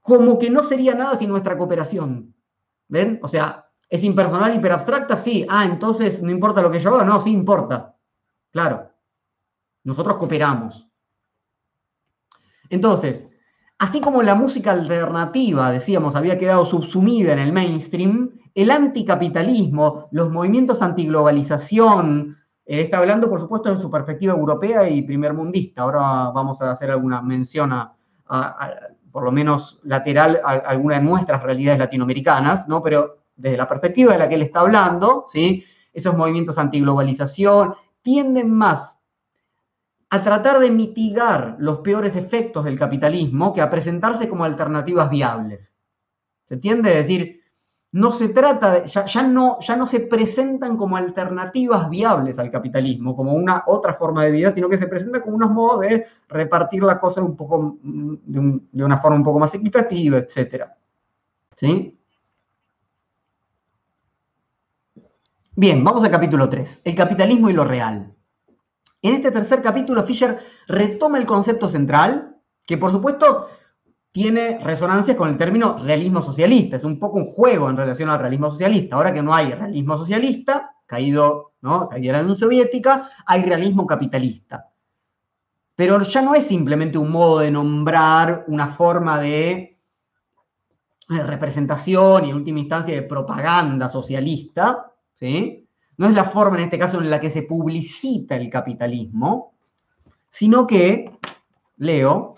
[0.01, 2.35] como que no sería nada sin nuestra cooperación.
[2.89, 3.19] ¿Ven?
[3.23, 5.47] O sea, es impersonal, hiperabstracta, sí.
[5.49, 7.97] Ah, entonces no importa lo que yo haga, no, sí importa.
[8.51, 8.91] Claro.
[9.83, 10.87] Nosotros cooperamos.
[12.69, 13.27] Entonces,
[13.79, 20.31] Así como la música alternativa, decíamos, había quedado subsumida en el mainstream, el anticapitalismo, los
[20.31, 25.83] movimientos antiglobalización, eh, está hablando, por supuesto, de su perspectiva europea y primermundista.
[25.83, 27.97] Ahora vamos a hacer alguna mención a,
[29.11, 32.83] por lo menos lateral, a, alguna de nuestras realidades latinoamericanas, ¿no?
[32.83, 35.65] Pero desde la perspectiva de la que él está hablando, ¿sí?
[35.93, 38.99] Esos movimientos antiglobalización tienden más
[40.11, 45.75] a tratar de mitigar los peores efectos del capitalismo que a presentarse como alternativas viables.
[46.47, 46.91] ¿Se entiende?
[46.91, 47.44] Es decir,
[47.95, 53.15] no se trata de, ya, no, ya no se presentan como alternativas viables al capitalismo,
[53.15, 56.83] como una otra forma de vida, sino que se presentan como unos modos de repartir
[56.83, 60.65] la cosa un poco, de, de una forma un poco más equitativa, etc.
[61.55, 61.97] ¿Sí?
[65.55, 68.13] Bien, vamos al capítulo 3, el capitalismo y lo real.
[69.03, 73.51] En este tercer capítulo, Fisher retoma el concepto central, que por supuesto
[74.15, 76.77] tiene resonancias con el término realismo socialista.
[76.77, 78.95] Es un poco un juego en relación al realismo socialista.
[78.95, 81.89] Ahora que no hay realismo socialista, caído, ¿no?
[81.89, 84.71] Caída la Unión Soviética, hay realismo capitalista.
[85.75, 89.79] Pero ya no es simplemente un modo de nombrar una forma de
[91.09, 95.67] representación y en última instancia de propaganda socialista, ¿sí?
[95.97, 99.55] no es la forma en este caso en la que se publicita el capitalismo,
[100.31, 101.11] sino que,
[101.79, 102.34] leo,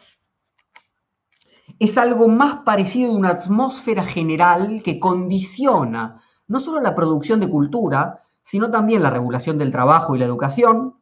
[1.79, 7.51] es algo más parecido a una atmósfera general que condiciona no solo la producción de
[7.51, 10.95] cultura, sino también la regulación del trabajo y la educación,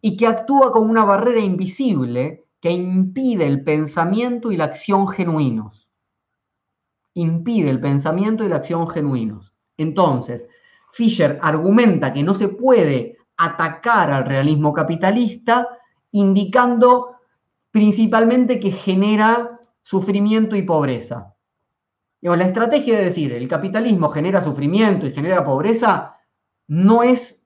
[0.00, 5.90] y que actúa como una barrera invisible que impide el pensamiento y la acción genuinos.
[7.14, 9.52] Impide el pensamiento y la acción genuinos.
[9.76, 10.46] Entonces,
[10.92, 15.66] Fisher argumenta que no se puede atacar al realismo capitalista,
[16.12, 17.16] indicando
[17.72, 19.51] principalmente que genera
[19.82, 21.34] sufrimiento y pobreza.
[22.20, 26.16] la estrategia de decir el capitalismo genera sufrimiento y genera pobreza
[26.68, 27.42] no es,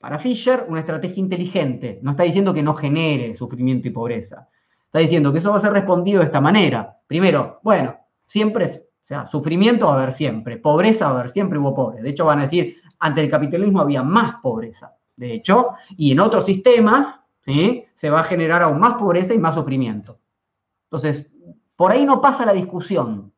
[0.00, 1.98] para Fisher, una estrategia inteligente.
[2.02, 4.48] No está diciendo que no genere sufrimiento y pobreza.
[4.86, 6.98] Está diciendo que eso va a ser respondido de esta manera.
[7.06, 7.98] Primero, bueno,
[8.28, 8.70] Siempre, o
[9.00, 12.02] sea, sufrimiento va a haber siempre, pobreza va a haber siempre, hubo pobres.
[12.02, 16.20] De hecho, van a decir, ante el capitalismo había más pobreza, de hecho, y en
[16.20, 17.84] otros sistemas, ¿sí?
[17.94, 20.20] Se va a generar aún más pobreza y más sufrimiento.
[20.90, 21.26] Entonces,
[21.78, 23.32] por ahí no pasa la discusión.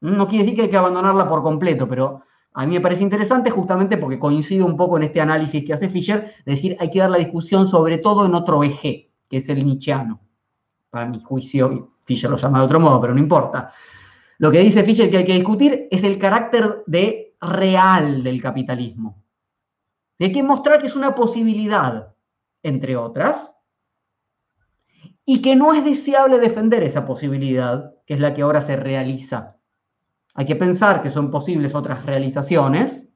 [0.00, 2.22] No quiere decir que hay que abandonarla por completo, pero
[2.54, 5.90] a mí me parece interesante justamente porque coincido un poco en este análisis que hace
[5.90, 9.50] Fischer, de decir, hay que dar la discusión sobre todo en otro eje, que es
[9.50, 10.18] el nietzscheano.
[10.88, 13.70] Para mi juicio, Fischer lo llama de otro modo, pero no importa.
[14.38, 19.22] Lo que dice Fischer que hay que discutir es el carácter de real del capitalismo.
[20.18, 22.14] Hay que mostrar que es una posibilidad,
[22.62, 23.57] entre otras,
[25.30, 29.58] y que no es deseable defender esa posibilidad, que es la que ahora se realiza.
[30.32, 33.10] Hay que pensar que son posibles otras realizaciones.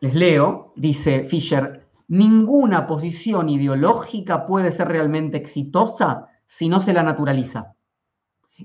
[0.00, 7.02] Les leo, dice Fischer, ninguna posición ideológica puede ser realmente exitosa si no se la
[7.02, 7.74] naturaliza.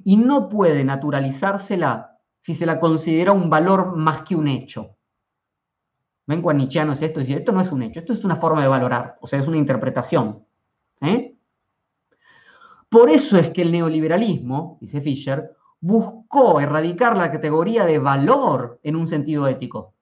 [0.05, 4.96] Y no puede naturalizársela si se la considera un valor más que un hecho.
[6.27, 7.21] ¿Ven cuán nietzscheano es esto?
[7.21, 9.47] Decir, esto no es un hecho, esto es una forma de valorar, o sea, es
[9.47, 10.45] una interpretación.
[11.01, 11.35] ¿eh?
[12.89, 18.97] Por eso es que el neoliberalismo, dice Fischer, buscó erradicar la categoría de valor en
[18.97, 19.93] un sentido ético.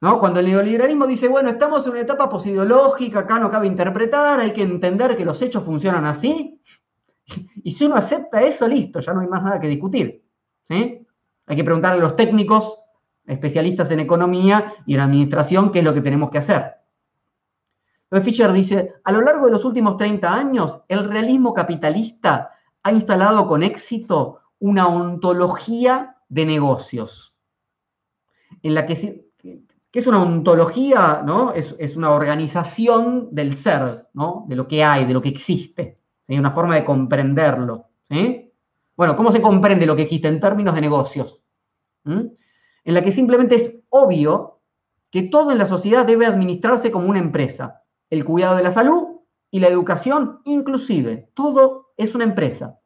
[0.00, 0.20] ¿No?
[0.20, 4.52] Cuando el neoliberalismo dice, bueno, estamos en una etapa posideológica, acá no cabe interpretar, hay
[4.52, 6.60] que entender que los hechos funcionan así,
[7.64, 10.24] y si uno acepta eso, listo, ya no hay más nada que discutir.
[10.64, 11.04] ¿sí?
[11.46, 12.83] Hay que preguntarle a los técnicos
[13.26, 16.74] especialistas en economía y en administración qué es lo que tenemos que hacer.
[18.04, 22.50] Entonces Fischer dice, a lo largo de los últimos 30 años, el realismo capitalista
[22.82, 27.34] ha instalado con éxito una ontología de negocios,
[28.62, 28.92] en la que,
[29.92, 31.52] es una ontología, ¿no?
[31.52, 34.44] Es, es, una organización del ser, ¿no?
[34.48, 35.98] De lo que hay, de lo que existe.
[36.28, 37.88] Hay una forma de comprenderlo.
[38.96, 41.40] Bueno, ¿cómo se comprende lo que existe en términos de negocios?
[42.04, 42.20] ¿Mm?
[42.84, 44.60] En la que simplemente es obvio
[45.10, 47.82] que todo en la sociedad debe administrarse como una empresa.
[48.10, 49.20] El cuidado de la salud
[49.50, 51.30] y la educación inclusive.
[51.34, 52.80] Todo es una empresa.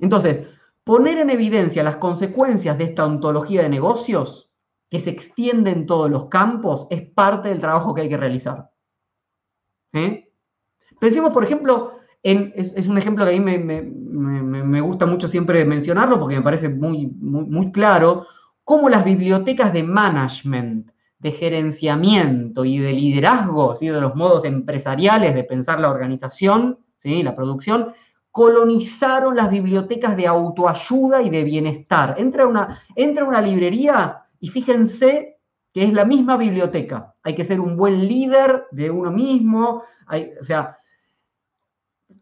[0.00, 0.46] Entonces,
[0.84, 4.50] poner en evidencia las consecuencias de esta ontología de negocios
[4.90, 8.70] que se extiende en todos los campos es parte del trabajo que hay que realizar.
[9.94, 10.32] ¿Eh?
[11.00, 16.36] Pensemos, por ejemplo, es, un ejemplo que a mí me, gusta mucho siempre mencionarlo porque
[16.36, 18.26] me parece muy, muy, claro,
[18.64, 25.44] cómo las bibliotecas de management, de gerenciamiento y de liderazgo, de los modos empresariales de
[25.44, 27.22] pensar la organización, ¿sí?
[27.22, 27.92] la producción,
[28.30, 32.14] colonizaron las bibliotecas de autoayuda y de bienestar.
[32.18, 35.38] Entra una, entra una librería y fíjense
[35.72, 37.14] que es la misma biblioteca.
[37.22, 39.82] Hay que ser un buen líder de uno mismo,
[40.40, 40.78] o sea,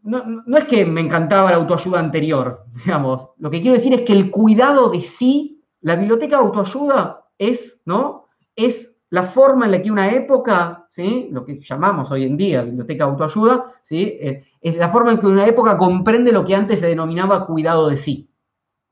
[0.03, 3.29] no, es que me encantaba la autoayuda anterior, digamos.
[3.37, 7.81] Lo que quiero decir es que el cuidado de sí, la biblioteca de autoayuda es,
[7.85, 8.27] ¿no?
[8.55, 11.27] Es la forma en la que una época, ¿sí?
[11.31, 14.17] Lo que llamamos hoy en día biblioteca de autoayuda, ¿sí?
[14.21, 17.89] Eh, es la forma en que una época comprende lo que antes se denominaba cuidado
[17.89, 18.29] de sí.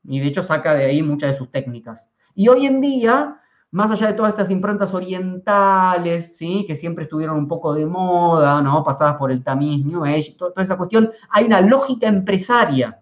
[0.04, 2.10] Y de hecho saca de ahí muchas de sus técnicas.
[2.34, 3.39] Y hoy en día
[3.72, 6.64] más allá de todas estas improntas orientales, ¿sí?
[6.66, 8.82] que siempre estuvieron un poco de moda, ¿no?
[8.82, 10.02] pasadas por el tamiz, New
[10.36, 13.00] toda esa cuestión, hay una lógica empresaria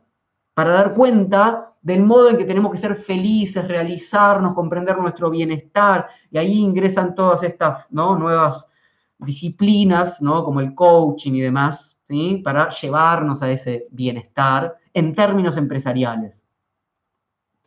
[0.52, 6.08] para dar cuenta del modo en que tenemos que ser felices, realizarnos, comprender nuestro bienestar,
[6.30, 8.18] y ahí ingresan todas estas ¿no?
[8.18, 8.68] nuevas
[9.18, 10.44] disciplinas, ¿no?
[10.44, 12.42] como el coaching y demás, ¿sí?
[12.44, 16.44] para llevarnos a ese bienestar en términos empresariales.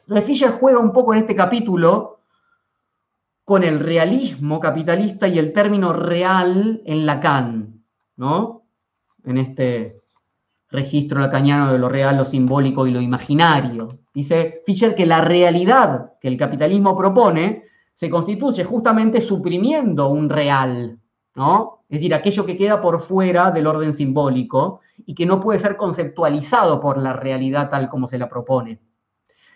[0.01, 2.20] Entonces Fischer juega un poco en este capítulo
[3.45, 7.83] con el realismo capitalista y el término real en Lacan,
[8.15, 8.63] ¿no?
[9.25, 10.01] En este
[10.69, 13.99] registro lacaniano de lo real, lo simbólico y lo imaginario.
[14.13, 20.99] Dice Fischer que la realidad que el capitalismo propone se constituye justamente suprimiendo un real,
[21.35, 21.83] ¿no?
[21.89, 25.75] Es decir, aquello que queda por fuera del orden simbólico y que no puede ser
[25.75, 28.79] conceptualizado por la realidad tal como se la propone.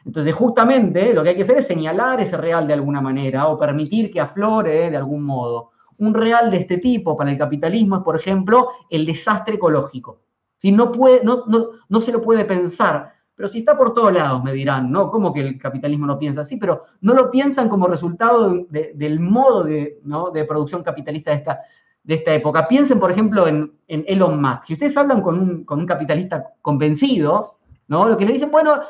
[0.06, 3.58] Entonces, justamente lo que hay que hacer es señalar ese real de alguna manera o
[3.58, 5.72] permitir que aflore de algún modo.
[5.98, 10.22] Un real de este tipo para el capitalismo es, por ejemplo, el desastre ecológico.
[10.58, 11.44] Si no, puede, no,
[11.90, 15.10] no, se lo puede pensar, pero si está por todos lados, me dirán, ¿no?
[15.10, 16.58] ¿Cómo que el capitalismo no piensa así?
[16.58, 21.60] Pero no lo piensan como resultado del modo de, producción capitalista de esta,
[22.04, 22.68] de esta época.
[22.68, 24.66] Piensen, por ejemplo, en, Elon Musk.
[24.66, 28.08] Si ustedes hablan con un, con un capitalista convencido, ¿no?
[28.08, 28.82] Lo que le dicen, bueno,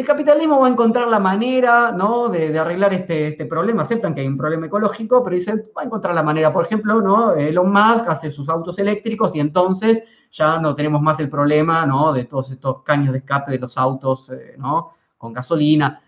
[0.00, 2.30] el capitalismo va a encontrar la manera ¿no?
[2.30, 3.82] de, arreglar este, este, problema.
[3.82, 6.50] Aceptan que hay un problema ecológico, pero dicen, va a encontrar la manera.
[6.50, 7.34] Por ejemplo, ¿no?
[7.34, 12.14] Elon Musk hace sus autos eléctricos y entonces ya no tenemos más el problema, ¿no?
[12.14, 14.92] De todos estos caños de escape de los autos, eh, ¿no?
[15.18, 16.00] Con gasolina.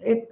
[0.00, 0.28] Eh,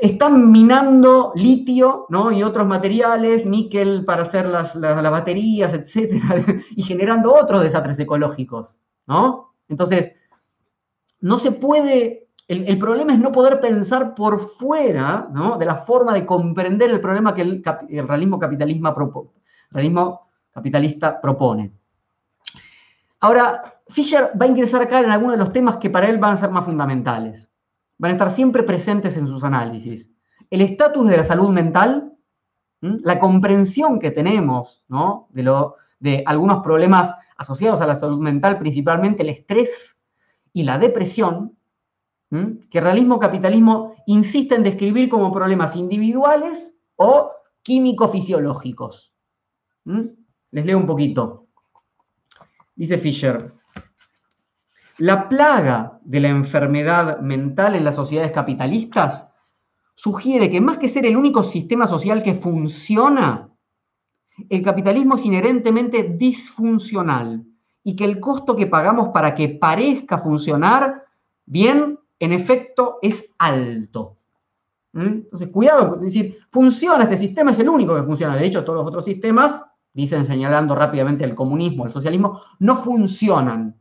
[0.00, 2.32] están minando litio, ¿no?
[2.32, 8.00] Y otros materiales, níquel para hacer las, las, las baterías, etcétera, y generando otros desastres
[8.00, 9.54] ecológicos, ¿no?
[9.68, 10.10] Entonces,
[11.26, 16.24] no se puede el, problema es no poder pensar por fuera de la forma de
[16.24, 17.62] comprender el problema que el,
[18.06, 18.38] realismo,
[19.72, 21.72] realismo capitalista propone.
[23.18, 26.34] Ahora, Fisher va a ingresar acá en algunos de los temas que para él van
[26.34, 27.50] a ser más fundamentales.
[27.98, 30.08] Van a estar siempre presentes en sus análisis.
[30.48, 32.12] El estatus de la salud mental,
[32.80, 34.84] la comprensión que tenemos
[35.30, 39.95] de, lo, de algunos problemas asociados a la salud mental, principalmente el estrés
[40.56, 41.54] y la depresión,
[42.70, 47.30] que realismo-capitalismo insiste en describir como problemas individuales o
[47.62, 49.14] químico-fisiológicos.
[49.84, 51.48] Les leo un poquito.
[52.74, 53.52] Dice Fisher,
[54.96, 59.28] la plaga de la enfermedad mental en las sociedades capitalistas
[59.94, 63.50] sugiere que más que ser el único sistema social que funciona,
[64.48, 67.44] el capitalismo es inherentemente disfuncional
[67.86, 71.04] y que el costo que pagamos para que parezca funcionar
[71.44, 74.16] bien en efecto es alto.
[74.92, 75.02] ¿Mm?
[75.02, 78.34] Entonces, cuidado, es decir, funciona, este sistema es el único que funciona.
[78.34, 79.60] De hecho, todos los otros sistemas,
[79.92, 83.78] dicen señalando rápidamente el comunismo, el socialismo, no funcionan.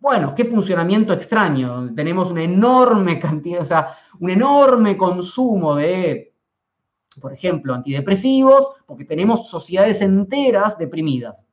[0.00, 1.94] Bueno, qué funcionamiento extraño.
[1.94, 6.34] Tenemos una enorme cantidad, o sea, un enorme consumo de,
[7.20, 11.46] por ejemplo, antidepresivos, porque tenemos sociedades enteras deprimidas.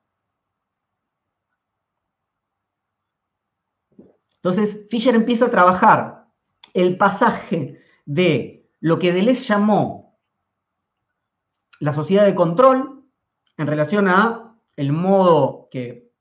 [4.43, 6.25] Entonces, Fisher empieza a trabajar
[6.73, 10.19] el pasaje de lo que Deleuze llamó
[11.79, 13.05] la sociedad de control
[13.57, 16.11] en relación a el modo que,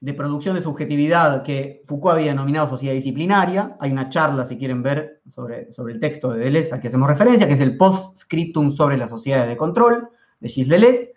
[0.00, 3.74] de producción de subjetividad que Foucault había denominado sociedad disciplinaria.
[3.80, 7.08] Hay una charla, si quieren ver, sobre, sobre el texto de Deleuze al que hacemos
[7.08, 11.14] referencia, que es el post-scriptum sobre la sociedad de control de Gilles Deleuze.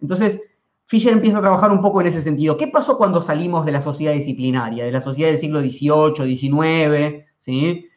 [0.00, 0.40] Entonces,
[0.86, 2.56] Fisher empieza a trabajar un poco en ese sentido.
[2.56, 7.24] ¿Qué pasó cuando salimos de la sociedad disciplinaria, de la sociedad del siglo XVIII, XIX,
[7.38, 7.88] ¿sí?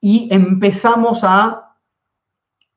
[0.00, 1.76] y empezamos a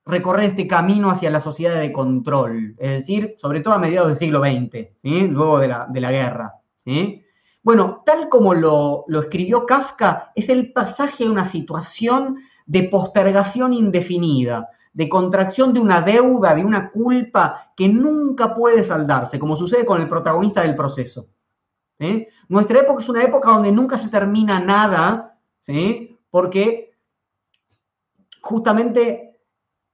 [0.06, 4.18] recorrer este camino hacia la sociedad de control, es decir, sobre todo a mediados del
[4.18, 4.90] siglo XX,
[5.30, 6.56] luego de la, guerra.
[7.62, 13.74] Bueno, tal como lo, lo escribió Kafka, es el pasaje de una situación de postergación
[13.74, 19.86] indefinida, de contracción de una deuda, de una culpa que nunca puede saldarse, como sucede
[19.86, 21.28] con el protagonista del proceso.
[22.50, 26.20] Nuestra época es una época donde nunca se termina nada, ¿sí?
[26.30, 26.98] porque
[28.42, 29.40] justamente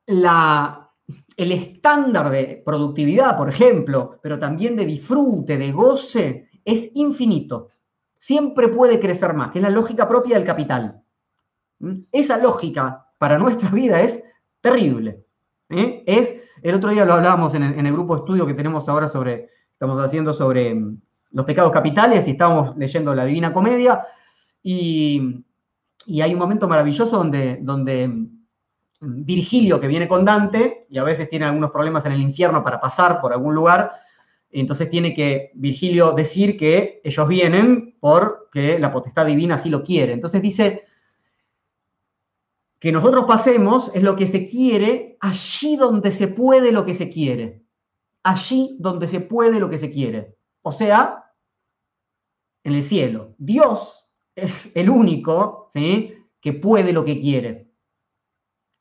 [0.08, 0.92] la,
[1.38, 7.70] el estándar de productividad, por ejemplo, pero también de disfrute, de goce, es infinito.
[8.18, 11.04] Siempre puede crecer más, que es la lógica propia del capital.
[12.12, 14.24] Esa lógica para nuestra vida es
[14.62, 15.26] terrible.
[15.70, 16.04] ¿eh?
[16.06, 19.50] Es, el otro día lo hablábamos en el, grupo de estudio que tenemos ahora sobre,
[19.72, 21.02] estamos haciendo sobre mm,
[21.32, 24.06] los pecados capitales y estábamos leyendo la Divina Comedia
[24.62, 25.46] y,
[26.22, 28.40] hay un momento maravilloso donde, donde mm,
[29.00, 32.82] Virgilio, que viene con Dante, y a veces tiene algunos problemas en el infierno para
[32.82, 33.92] pasar por algún lugar,
[34.52, 40.14] entonces tiene que Virgilio decir que ellos vienen porque la potestad divina así lo quiere.
[40.14, 40.86] Entonces dice,
[42.80, 47.10] que nosotros pasemos es lo que se quiere allí donde se puede lo que se
[47.10, 47.66] quiere.
[48.24, 50.38] Allí donde se puede lo que se quiere.
[50.62, 51.26] O sea,
[52.64, 53.36] en el cielo.
[53.38, 56.14] Dios es el único ¿sí?
[56.40, 57.70] que puede lo que quiere.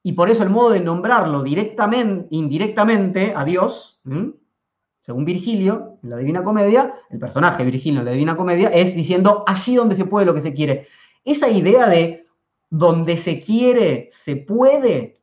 [0.05, 4.01] Y por eso el modo de nombrarlo directamente, indirectamente a Dios,
[5.03, 9.43] según Virgilio, en la Divina Comedia, el personaje Virgilio en la Divina Comedia, es diciendo
[9.47, 10.87] allí donde se puede lo que se quiere.
[11.25, 12.28] Esa idea de
[12.71, 15.15] donde se quiere, se puede,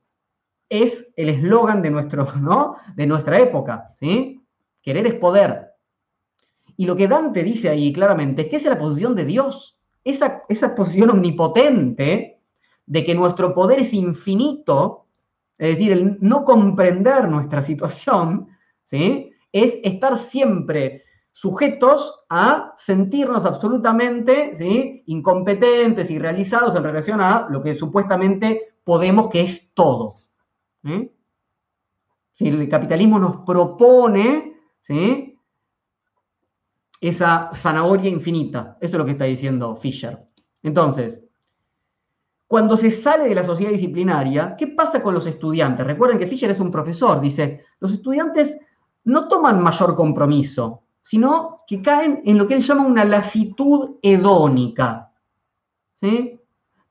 [0.70, 2.78] es el eslogan de, nuestro, ¿no?
[2.96, 3.93] de nuestra época.
[4.00, 4.41] ¿sí?
[4.82, 5.72] Querer es poder.
[6.78, 9.78] Y lo que Dante dice ahí claramente es que esa es la posición de Dios.
[10.04, 12.39] Esa, esa posición omnipotente
[12.86, 15.08] de que nuestro poder es infinito,
[15.58, 18.48] es decir, el no comprender nuestra situación,
[18.84, 19.32] ¿sí?
[19.52, 21.05] es estar siempre
[21.36, 25.04] sujetos a sentirnos absolutamente ¿sí?
[25.08, 30.16] incompetentes y realizados en relación a lo que supuestamente podemos, que es todo.
[32.40, 35.38] El capitalismo nos propone ¿sí?
[37.02, 38.78] esa zanahoria infinita.
[38.80, 40.18] Eso es lo que está diciendo Fisher.
[40.64, 41.22] Entonces,
[42.48, 45.86] cuando se sale de la sociedad disciplinaria, ¿qué pasa con los estudiantes?
[45.86, 48.58] Recuerden que Fisher es un profesor, dice, los estudiantes
[49.04, 55.14] no toman mayor compromiso sino que caen en lo que él llama una lasitud hedónica.
[55.93, 56.39] ¿sí?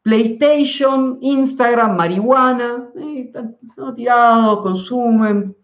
[0.02, 3.32] PlayStation, Instagram, marihuana, eh,
[3.76, 3.92] ¿no?
[3.92, 5.56] tirados, consumen.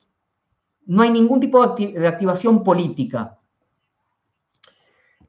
[0.87, 3.39] No hay ningún tipo de, activación política.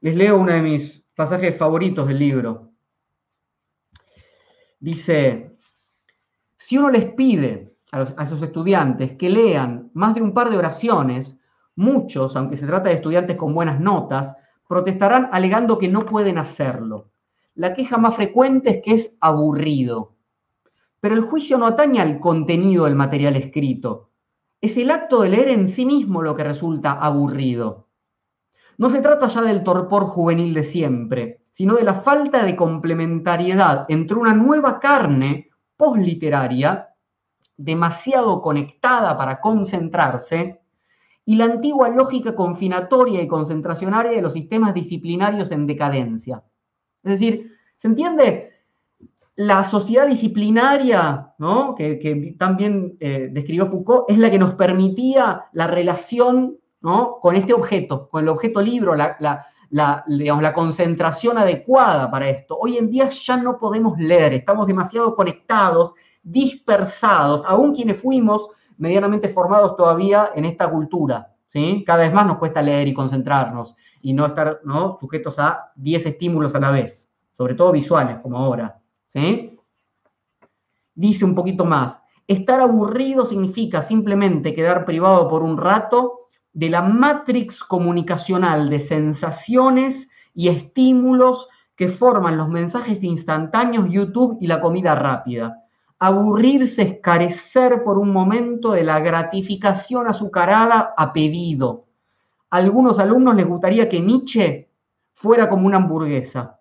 [0.00, 2.72] Les leo uno de mis pasajes favoritos del libro.
[4.80, 5.56] Dice,
[6.56, 10.58] si uno les pide a, a esos estudiantes que lean más de un par de
[10.58, 11.36] oraciones,
[11.76, 14.34] muchos, aunque se trata de estudiantes con buenas notas,
[14.68, 17.12] protestarán alegando que no pueden hacerlo
[17.54, 20.16] la queja más frecuente es que es aburrido.
[21.00, 24.10] Pero el juicio no atañe al contenido del material escrito.
[24.60, 27.88] Es el acto de leer en sí mismo lo que resulta aburrido.
[28.78, 33.84] No se trata ya del torpor juvenil de siempre, sino de la falta de complementariedad
[33.88, 36.94] entre una nueva carne posliteraria,
[37.56, 40.61] demasiado conectada para concentrarse,
[41.24, 46.42] y la antigua lógica confinatoria y concentracionaria de los sistemas disciplinarios en decadencia.
[47.02, 48.50] Es decir, ¿se entiende?
[49.36, 51.74] La sociedad disciplinaria, ¿no?
[51.74, 57.18] que, también eh, describió Foucault, es la que nos permitía la relación ¿no?
[57.20, 59.16] con este objeto, con el objeto libro, la,
[59.70, 62.58] la concentración adecuada para esto.
[62.60, 68.48] Hoy en día ya no podemos leer, estamos demasiado conectados, dispersados, aún quienes fuimos
[68.82, 71.32] medianamente formados todavía en esta cultura.
[71.86, 74.98] Cada vez más nos cuesta leer y concentrarnos y no estar ¿no?
[74.98, 79.56] sujetos a 10 estímulos a la vez, sobre todo visuales como ahora, ¿sí?
[80.94, 86.82] Dice un poquito más, estar aburrido significa simplemente quedar privado por un rato de la
[86.82, 94.96] matrix comunicacional de sensaciones y estímulos que forman los mensajes instantáneos, YouTube y la comida
[94.96, 95.62] rápida.
[96.04, 101.86] Aburrirse es carecer por un momento de la gratificación azucarada a pedido.
[102.50, 104.68] A algunos alumnos les gustaría que Nietzsche
[105.14, 106.58] fuera como una hamburguesa.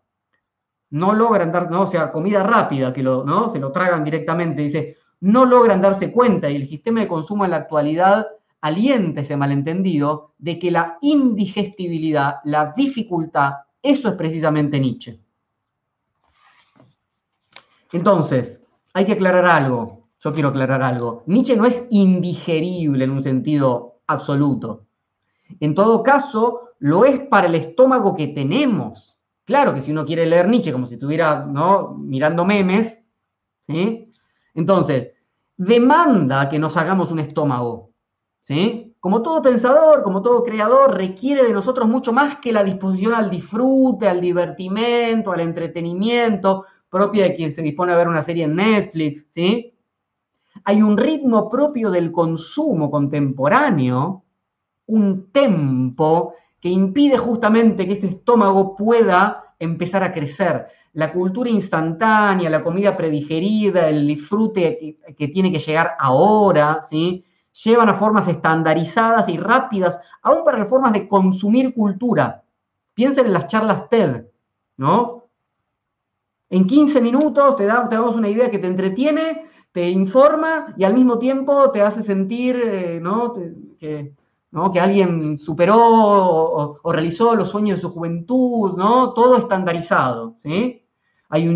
[0.92, 3.50] No logran dar, no, o sea, comida rápida, que lo, ¿no?
[3.50, 4.62] se lo tragan directamente.
[4.62, 8.28] Dice, no logran darse cuenta y el sistema de consumo en la actualidad
[8.62, 15.20] alienta ese malentendido de que la indigestibilidad, la dificultad, eso es precisamente Nietzsche.
[17.92, 20.10] Entonces, hay que aclarar algo.
[20.20, 21.24] Yo quiero aclarar algo.
[21.26, 24.86] Nietzsche no es indigerible en un sentido absoluto.
[25.60, 29.18] En todo caso, lo es para el estómago que tenemos.
[29.46, 31.96] Claro que si uno quiere leer Nietzsche como si estuviera ¿no?
[31.98, 33.00] mirando memes,
[33.62, 34.10] ¿sí?
[34.54, 35.12] Entonces,
[35.58, 37.92] demanda que nos hagamos un estómago.
[38.42, 38.96] ¿sí?
[39.00, 43.30] Como todo pensador, como todo creador, requiere de nosotros mucho más que la disposición al
[43.30, 48.56] disfrute, al divertimento, al entretenimiento, propia de quien se dispone a ver una serie en
[48.56, 49.74] Netflix, ¿sí?
[50.66, 54.26] Hay un ritmo propio del consumo contemporáneo,
[54.88, 60.68] un tempo que impide justamente que este estómago pueda empezar a crecer.
[60.94, 67.24] La cultura instantánea, la comida predigerida, el disfrute que, tiene que llegar ahora, ¿sí?
[67.64, 72.44] llevan a formas estandarizadas y rápidas, aún para las formas de consumir cultura.
[72.94, 74.26] Piensen en las charlas TED,
[74.78, 75.21] ¿no?
[76.52, 81.18] En 15 minutos te, damos una idea que te entretiene, te informa y al mismo
[81.18, 83.02] tiempo te hace sentir eh,
[83.80, 84.14] que,
[84.82, 85.78] alguien superó
[86.84, 89.14] o, realizó los sueños de su juventud, ¿no?
[89.14, 90.86] Todo estandarizado, ¿sí?
[91.30, 91.48] Hay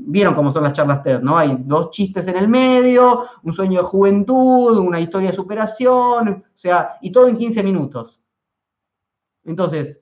[0.00, 1.38] Vieron cómo son las charlas TED, ¿no?
[1.38, 6.44] Hay dos chistes en el medio, un sueño de juventud, una historia de superación, o
[6.54, 8.20] sea, y todo en 15 minutos.
[9.44, 9.98] Entonces,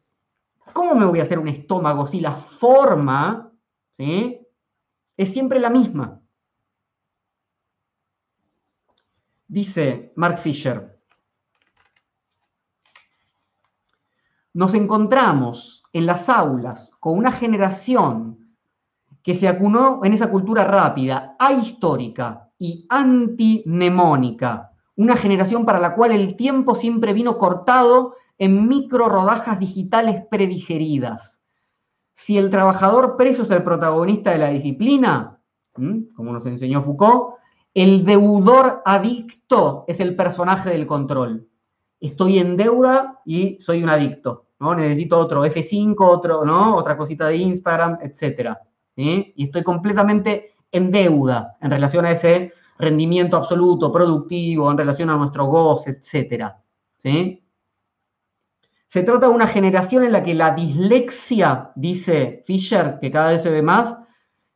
[0.72, 3.45] ¿cómo me voy a hacer un estómago si la forma
[3.97, 4.47] ¿sí?
[5.16, 6.20] Es siempre la misma.
[9.49, 11.01] Dice Mark Fisher,
[14.53, 18.55] nos encontramos en las aulas con una generación
[19.22, 26.12] que se acunó en esa cultura rápida, ahistórica y antinemónica, una generación para la cual
[26.12, 31.45] el tiempo siempre vino cortado en micro rodajas digitales predigeridas
[32.17, 35.39] si el trabajador preso es el protagonista de la disciplina,
[35.75, 37.35] como nos enseñó Foucault,
[37.75, 41.47] el deudor adicto es el personaje del control.
[42.01, 44.75] Estoy en deuda y soy un adicto, ¿no?
[44.75, 46.77] Necesito otro F5, otro, ¿no?
[46.77, 48.55] Otra cosita de Instagram, etc.
[48.97, 55.19] Y estoy completamente en deuda en relación a ese rendimiento absoluto, productivo, en relación a
[55.19, 56.55] nuestro goce, etc.
[56.97, 57.45] ¿Sí?
[58.97, 63.42] Se trata de una generación en la que la dislexia, dice Fisher, que cada vez
[63.42, 63.94] se ve más,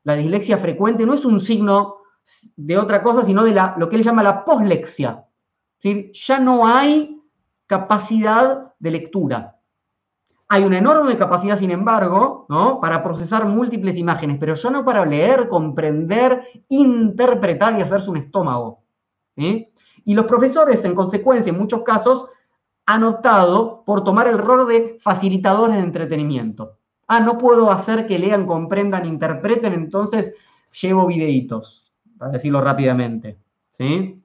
[0.03, 1.97] la dislexia frecuente no es un signo
[2.57, 5.26] de otra cosa, sino de la, lo que él llama la poslexia.
[5.78, 7.20] Es decir, ya no hay
[7.66, 9.61] capacidad de lectura.
[10.49, 12.80] Hay una enorme capacidad, sin embargo, ¿no?
[12.80, 18.84] para procesar múltiples imágenes, pero ya no para leer, comprender, interpretar y hacerse un estómago.
[19.36, 22.26] Y los profesores, en consecuencia, en muchos casos,
[22.95, 23.03] han
[23.84, 26.78] por tomar el rol de facilitadores de entretenimiento.
[27.07, 30.32] Ah, no puedo hacer que lean, comprendan, interpreten, entonces
[30.80, 33.38] llevo videitos, para decirlo rápidamente.
[33.72, 34.22] ¿sí?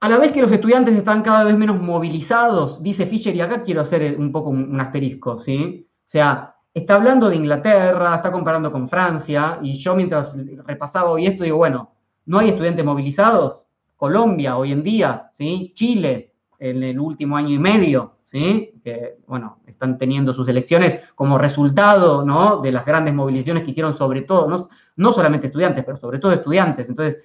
[0.00, 3.62] A la vez que los estudiantes están cada vez menos movilizados, dice Fisher, y acá
[3.62, 5.86] quiero hacer un poco un asterisco, ¿sí?
[5.86, 11.26] O sea, está hablando de Inglaterra, está comparando con Francia, y yo mientras repasaba hoy
[11.26, 11.92] esto digo, bueno,
[12.24, 13.66] ¿no hay estudiantes movilizados?
[14.00, 15.72] Colombia hoy en día, ¿sí?
[15.74, 18.80] Chile en el último año y medio, ¿sí?
[18.82, 22.62] Que, bueno, están teniendo sus elecciones como resultado, ¿no?
[22.62, 26.32] De las grandes movilizaciones que hicieron sobre todo, no, no solamente estudiantes, pero sobre todo
[26.32, 26.88] estudiantes.
[26.88, 27.18] Entonces,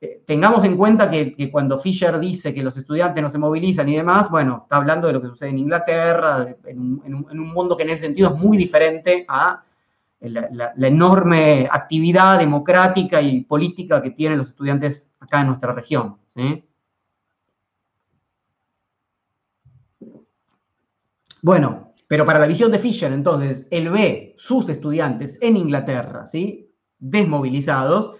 [0.00, 3.94] eh, tengamos en cuenta que, cuando Fisher dice que los estudiantes no se movilizan y
[3.94, 7.90] demás, bueno, está hablando de lo que sucede en Inglaterra, en un, mundo que en
[7.90, 9.62] ese sentido es muy diferente a
[10.20, 16.18] la, enorme actividad democrática y política que tienen los estudiantes acá en nuestra región.
[21.42, 26.70] Bueno, pero para la visión de Fisher, entonces, él ve sus estudiantes en Inglaterra, ¿sí?
[26.98, 28.16] Desmovilizados,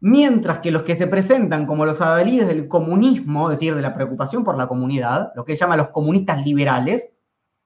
[0.00, 3.94] mientras que los que se presentan como los adalides del comunismo, es decir, de la
[3.94, 7.12] preocupación por la comunidad, lo que llaman los comunistas liberales,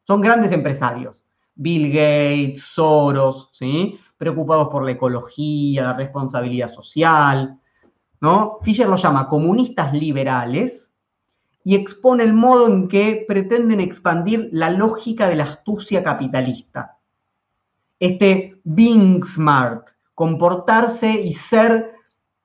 [0.07, 1.28] son grandes empresarios.
[1.59, 3.99] Bill Gates, Soros, ¿sí?
[4.17, 7.61] preocupados por la ecología, la responsabilidad social.
[8.21, 8.59] ¿no?
[8.63, 10.95] Fisher los llama comunistas liberales
[11.65, 16.99] y expone el modo en que pretenden expandir la lógica de la astucia capitalista.
[18.01, 21.95] Este being smart, comportarse y ser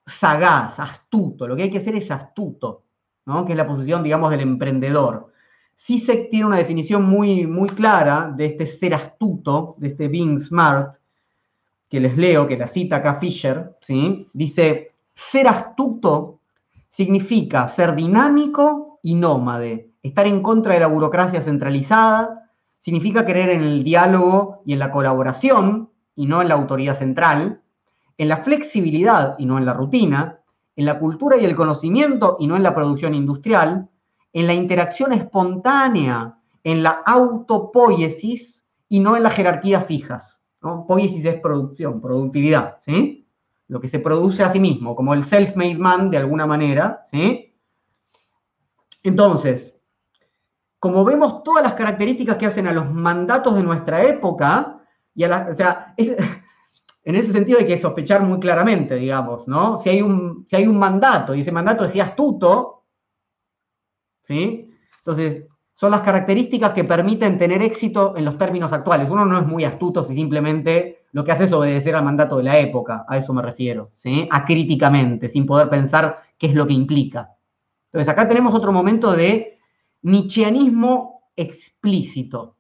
[0.06, 1.48] sagaz, astuto.
[1.48, 2.84] Lo que hay que hacer es astuto,
[3.26, 3.46] ¿no?
[3.46, 5.33] que es la posición, digamos, del emprendedor.
[5.76, 10.96] CISEC tiene una definición muy, muy clara de este ser astuto, de este being smart,
[11.90, 14.28] que les leo, que la cita acá Fisher, ¿sí?
[14.34, 16.40] dice, ser astuto
[16.90, 22.50] significa ser dinámico y nómade, estar en contra de la burocracia centralizada,
[22.80, 27.62] significa creer en el diálogo y en la colaboración y no en la autoridad central,
[28.18, 30.40] en la flexibilidad y no en la rutina,
[30.76, 33.90] en la cultura y el conocimiento y no en la producción industrial,
[34.34, 40.44] en la interacción espontánea, en la autopoiesis y no en las jerarquías fijas.
[40.62, 40.86] ¿no?
[40.88, 43.28] Poiesis es producción, productividad, ¿sí?
[43.68, 47.56] Lo que se produce a sí mismo, como el self-made man de alguna manera, ¿sí?
[49.04, 49.78] Entonces,
[50.80, 54.82] como vemos todas las características que hacen a los mandatos de nuestra época,
[55.16, 56.16] y a la, o sea, es,
[57.04, 59.78] en ese sentido hay que sospechar muy claramente, digamos, ¿no?
[59.80, 62.83] Si hay un, si hay un mandato y ese mandato es astuto,
[64.24, 64.70] ¿sí?
[64.98, 65.46] Entonces,
[65.76, 69.10] son las características que permiten tener éxito en los términos actuales.
[69.10, 72.44] Uno no es muy astuto si simplemente lo que hace es obedecer al mandato de
[72.44, 74.28] la época, a eso me refiero, ¿sí?
[74.32, 77.36] Acríticamente, sin poder pensar qué es lo que implica.
[77.92, 79.60] Entonces, acá tenemos otro momento de
[80.02, 82.56] nietzscheanismo explícito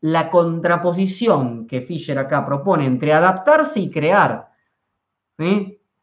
[0.00, 4.48] la contraposición que Fischer acá propone entre adaptarse y crear.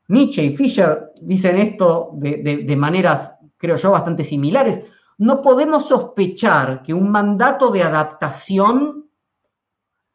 [0.07, 4.82] Nietzsche y Fischer dicen esto de, maneras, creo yo, bastante similares.
[5.18, 9.09] No podemos sospechar que un mandato de adaptación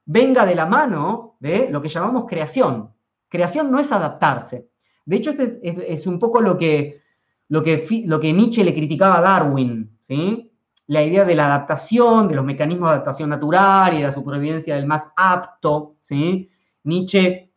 [0.05, 2.93] venga de la mano de lo que llamamos creación.
[3.29, 4.69] Creación no es adaptarse.
[5.05, 5.61] De hecho, este
[5.93, 7.01] es, un poco lo que,
[7.49, 9.99] lo, que, Nietzsche le criticaba a Darwin.
[10.03, 10.51] ¿sí?
[10.91, 14.75] la idea de la adaptación, de los mecanismos de adaptación natural y de la supervivencia
[14.75, 16.51] del más apto, ¿sí?
[16.83, 17.53] Nietzsche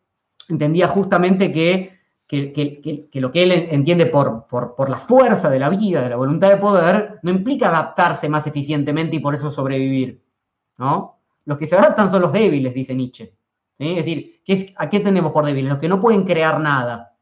[0.48, 1.93] entendía justamente que,
[3.12, 6.56] lo que él entiende por, por, la fuerza de la vida, de la voluntad de
[6.56, 10.22] poder, no implica adaptarse más eficientemente y por eso sobrevivir,
[10.78, 11.18] ¿no?
[11.44, 13.34] Los que se adaptan son los débiles, dice Nietzsche.
[13.78, 14.40] Es decir,
[14.76, 15.70] ¿a qué tenemos por débiles?
[15.70, 17.14] Los que no pueden crear nada.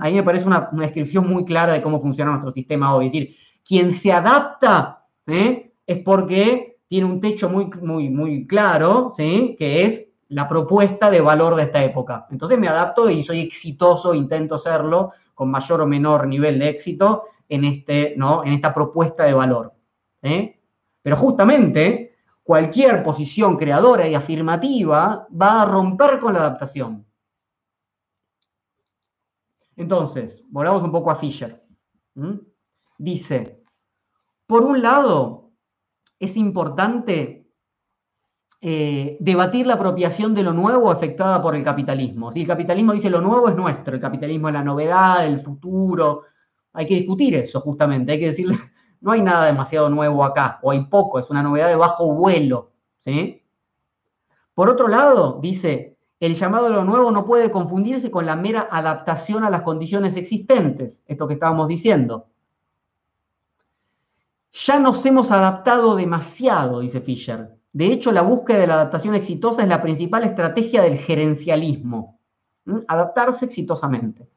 [0.00, 3.06] Ahí me parece una, descripción muy clara de cómo funciona nuestro sistema hoy.
[3.06, 5.72] Es decir, quien se adapta ¿sí?
[5.86, 9.56] es porque tiene un techo muy, muy, muy claro, ¿sí?
[9.58, 12.26] que es la propuesta de valor de esta época.
[12.30, 17.24] Entonces me adapto y soy exitoso, intento serlo con mayor o menor nivel de éxito
[17.48, 18.44] en, este, ¿no?
[18.44, 19.74] en esta propuesta de valor.
[20.20, 27.06] Pero justamente cualquier posición creadora y afirmativa va a romper con la adaptación.
[29.76, 31.62] Entonces, volvamos un poco a Fisher.
[32.98, 33.62] Dice,
[34.46, 35.50] por un lado,
[36.18, 37.41] es importante
[38.64, 42.30] eh, debatir la apropiación de lo nuevo afectada por el capitalismo.
[42.30, 46.22] Si el capitalismo dice lo nuevo es nuestro, el capitalismo es la novedad, el futuro,
[46.72, 48.56] hay que discutir eso justamente, hay que decirle,
[49.00, 52.70] no hay nada demasiado nuevo acá, o hay poco, es una novedad de bajo vuelo.
[53.00, 53.42] ¿sí?
[54.54, 58.68] Por otro lado, dice, el llamado a lo nuevo no puede confundirse con la mera
[58.70, 62.28] adaptación a las condiciones existentes, esto que estábamos diciendo.
[64.52, 67.58] Ya nos hemos adaptado demasiado, dice Fisher.
[67.72, 72.18] De hecho, la búsqueda de la adaptación exitosa es la principal estrategia del gerencialismo.
[72.86, 74.28] Adaptarse exitosamente.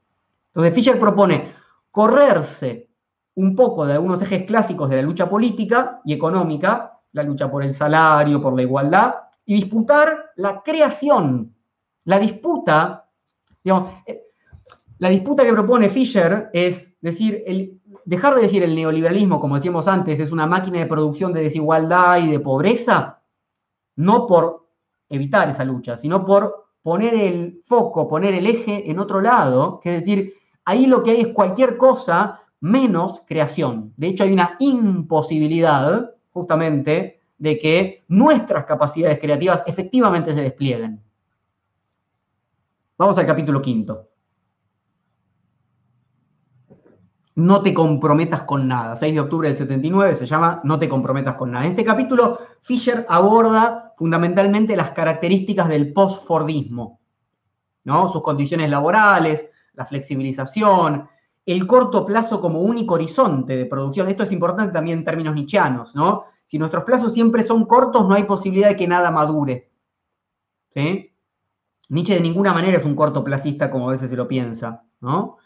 [0.48, 1.54] Entonces, Fisher propone
[1.92, 2.90] correrse
[3.36, 7.64] un poco de algunos ejes clásicos de la lucha política y económica, la lucha por
[7.64, 9.16] el salario, por la igualdad,
[9.46, 11.54] y disputar la creación.
[12.06, 13.10] La disputa,
[13.64, 14.24] eh,
[15.00, 17.44] la disputa que propone Fisher es decir,
[18.06, 22.20] dejar de decir el neoliberalismo, como decíamos antes, es una máquina de producción de desigualdad
[22.20, 23.20] y de pobreza,
[23.96, 24.68] no por
[25.10, 29.96] evitar esa lucha, sino por poner el foco, poner el eje en otro lado, que
[29.96, 30.34] es decir,
[30.66, 33.94] ahí lo que hay es cualquier cosa menos creación.
[33.98, 41.02] De hecho, hay una imposibilidad, justamente, de que nuestras capacidades creativas efectivamente se desplieguen.
[42.98, 44.10] Vamos al capítulo quinto.
[47.36, 48.96] No te comprometas con nada.
[48.96, 51.66] 6 de octubre del 79 se llama No te comprometas con nada.
[51.66, 57.00] En este capítulo, Fisher aborda fundamentalmente las características del post-Fordismo,
[57.84, 58.08] ¿no?
[58.08, 61.08] sus condiciones laborales, la flexibilización,
[61.46, 64.10] el corto plazo como único horizonte de producción.
[64.10, 66.26] Esto es importante también en términos nichianos, ¿no?
[66.46, 69.72] Si nuestros plazos siempre son cortos, no hay posibilidad de que nada madure.
[70.74, 71.12] ¿Sí?
[71.90, 75.38] Nietzsche de ninguna manera es un cortoplacista como a veces se lo piensa, ¿no?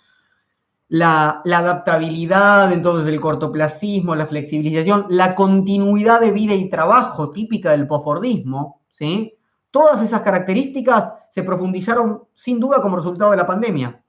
[0.90, 7.88] La, adaptabilidad entonces del cortoplacismo, la flexibilización, la continuidad de vida y trabajo típica del
[7.88, 9.38] posfordismo, ¿sí?
[9.72, 14.04] Todas esas características se profundizaron sin duda como resultado de la pandemia,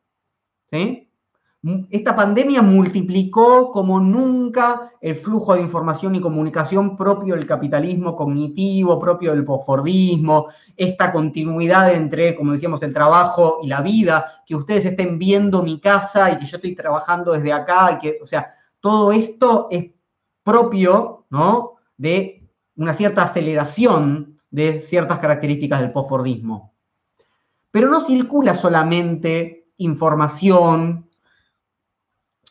[0.70, 1.09] ¿sí?
[1.90, 8.98] Esta pandemia multiplicó como nunca el flujo de información y comunicación propio del capitalismo cognitivo,
[8.98, 14.86] propio del posfordismo, esta continuidad entre, como decíamos, el trabajo y la vida, que ustedes
[14.86, 19.12] estén viendo mi casa y que yo estoy trabajando desde acá, que, o sea, todo
[19.12, 19.90] esto es
[20.42, 21.74] propio, ¿no?
[21.98, 26.74] De una cierta aceleración de ciertas características del posfordismo.
[27.70, 31.09] Pero no circula solamente información,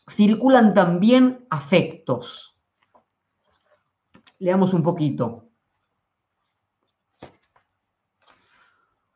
[0.10, 2.57] circulan también afectos.
[4.39, 5.45] Leamos un poquito.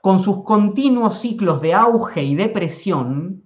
[0.01, 3.43] Con sus continuos ciclos de auge y depresión,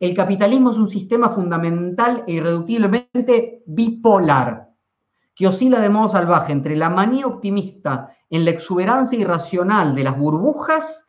[0.00, 4.70] el capitalismo es un sistema fundamental e irreductiblemente bipolar,
[5.34, 10.18] que oscila de modo salvaje entre la manía optimista en la exuberancia irracional de las
[10.18, 11.06] burbujas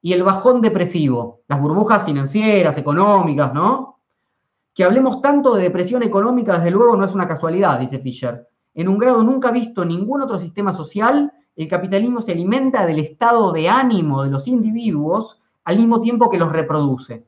[0.00, 3.91] y el bajón depresivo, las burbujas financieras, económicas, ¿no?
[4.74, 8.48] Que hablemos tanto de depresión económica, desde luego, no es una casualidad, dice Fischer.
[8.74, 12.98] En un grado nunca visto en ningún otro sistema social, el capitalismo se alimenta del
[12.98, 17.26] estado de ánimo de los individuos al mismo tiempo que los reproduce.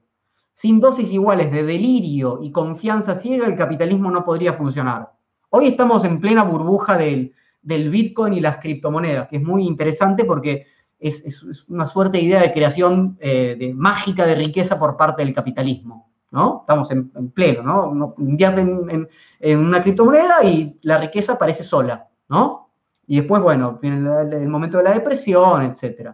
[0.53, 5.12] Sin dosis iguales de delirio y confianza ciega, el capitalismo no podría funcionar.
[5.51, 10.66] Hoy estamos en plena burbuja del, Bitcoin y las criptomonedas, que es muy interesante porque
[10.99, 15.34] es, una suerte de idea de creación eh, de, mágica de riqueza por parte del
[15.34, 16.11] capitalismo.
[16.35, 16.62] ¿No?
[16.62, 17.89] Estamos en, pleno, ¿no?
[17.89, 22.70] Uno invierte en, una criptomoneda y la riqueza aparece sola, ¿no?
[23.07, 26.11] Y después, bueno, viene el, momento de la depresión, etc.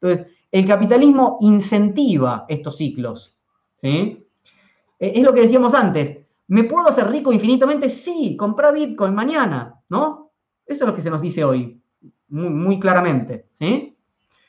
[0.00, 3.34] Entonces, el capitalismo incentiva estos ciclos.
[3.82, 4.24] E,
[5.00, 6.18] es lo que decíamos antes.
[6.46, 7.90] ¿Me puedo hacer rico infinitamente?
[7.90, 10.30] Sí, comprar Bitcoin mañana, ¿no?
[10.64, 11.82] Eso es lo que se nos dice hoy,
[12.28, 13.48] muy, claramente.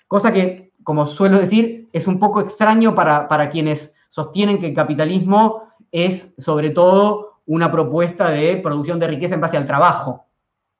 [0.07, 5.63] Cosa que, como suelo decir, es un poco extraño para quienes sostienen que el capitalismo
[5.91, 10.25] es sobre todo una propuesta de producción de riqueza en base al trabajo,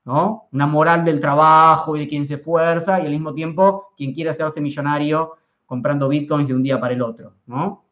[0.04, 0.48] ¿no?
[0.52, 4.30] Una moral del trabajo y de quien se esfuerza y al mismo tiempo quien quiere
[4.32, 5.34] hacerse millonario
[5.66, 7.84] comprando bitcoins de un día para el otro, ¿no?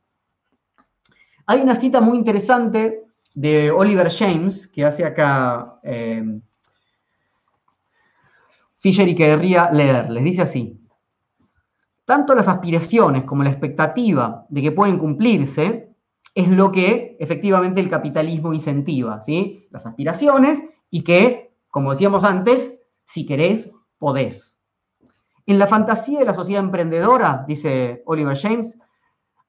[1.45, 6.39] Hay una cita muy interesante de Oliver James que hace acá eh,
[8.79, 10.09] Fisher y querría leer.
[10.09, 10.82] Les dice así
[12.05, 15.89] tanto las aspiraciones como la expectativa de que pueden cumplirse
[16.35, 19.67] es lo que efectivamente el capitalismo incentiva, ¿sí?
[19.71, 24.59] Las aspiraciones y que, como decíamos antes, si querés, podés.
[25.45, 28.77] En la fantasía de la sociedad emprendedora, dice Oliver James,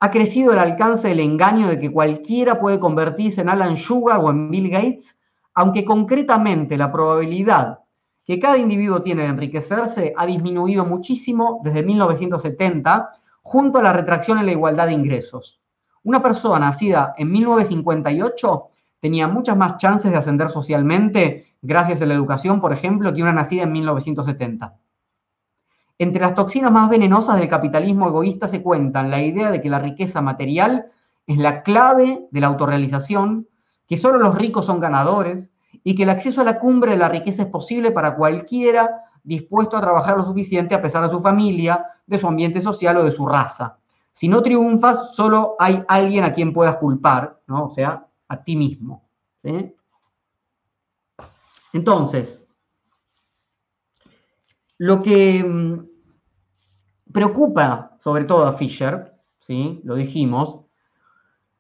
[0.01, 4.31] ha crecido el alcance del engaño de que cualquiera puede convertirse en Alan Sugar o
[4.31, 5.19] en Bill Gates,
[5.55, 7.79] aunque concretamente la probabilidad
[8.25, 13.11] que cada individuo tiene de enriquecerse ha disminuido muchísimo desde 1970,
[13.43, 15.61] junto a la retracción en la igualdad de ingresos.
[16.03, 18.69] Una persona nacida en 1958
[19.01, 23.33] tenía muchas más chances de ascender socialmente gracias a la educación, por ejemplo, que una
[23.33, 24.75] nacida en 1970.
[25.99, 29.79] Entre las toxinas más venenosas del capitalismo egoísta se cuentan la idea de que la
[29.79, 30.87] riqueza material
[31.27, 33.49] es la clave de la autorrealización,
[33.87, 35.53] que solo los ricos son ganadores
[35.85, 39.77] y que el acceso a la cumbre de la riqueza es posible para cualquiera dispuesto
[39.77, 43.11] a trabajar lo suficiente a pesar de su familia, de su ambiente social o de
[43.11, 43.79] su raza.
[44.13, 47.67] Si no triunfas, solo hay alguien a quien puedas culpar, ¿no?
[47.67, 49.03] O sea, a ti mismo.
[51.73, 52.47] Entonces,
[54.79, 59.81] lo que mm, preocupa sobre todo a Fisher, ¿sí?
[59.85, 60.61] Lo dijimos,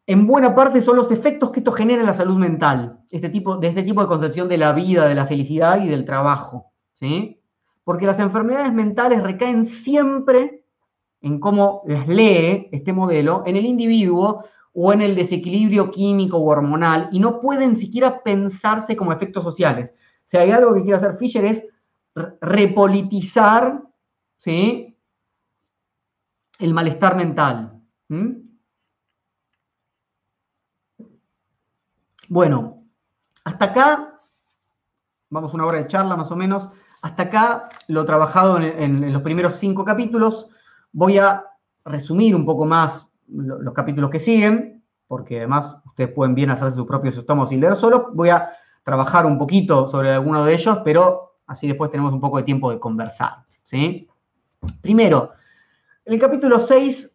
[0.06, 3.56] en buena parte son los efectos que esto genera en la salud mental, este tipo,
[3.56, 7.40] de este tipo de concepción de la vida, de la felicidad y del trabajo, ¿sí?
[7.84, 10.64] Porque las enfermedades mentales recaen siempre
[11.20, 14.44] en cómo las lee este modelo en el individuo
[14.74, 19.94] o en el desequilibrio químico o hormonal y no pueden siquiera pensarse como efectos sociales.
[20.26, 21.64] Si hay algo que quiere hacer Fisher es
[22.40, 23.82] repolitizar
[24.36, 24.96] ¿sí?
[26.58, 27.80] el malestar mental.
[32.28, 32.73] Bueno,
[33.44, 34.20] hasta acá,
[35.30, 36.70] vamos una hora de charla más o menos,
[37.02, 40.48] hasta acá lo trabajado en, los primeros cinco capítulos.
[40.92, 41.44] Voy a
[41.84, 46.86] resumir un poco más los capítulos que siguen, porque además ustedes pueden bien hacer sus
[46.86, 48.10] propios tomos y leer solo.
[48.14, 48.48] Voy a
[48.82, 52.70] trabajar un poquito sobre alguno de ellos, pero así después tenemos un poco de tiempo
[52.70, 53.44] de conversar.
[53.62, 54.08] ¿sí?
[54.80, 55.32] Primero,
[56.06, 57.14] en el capítulo 6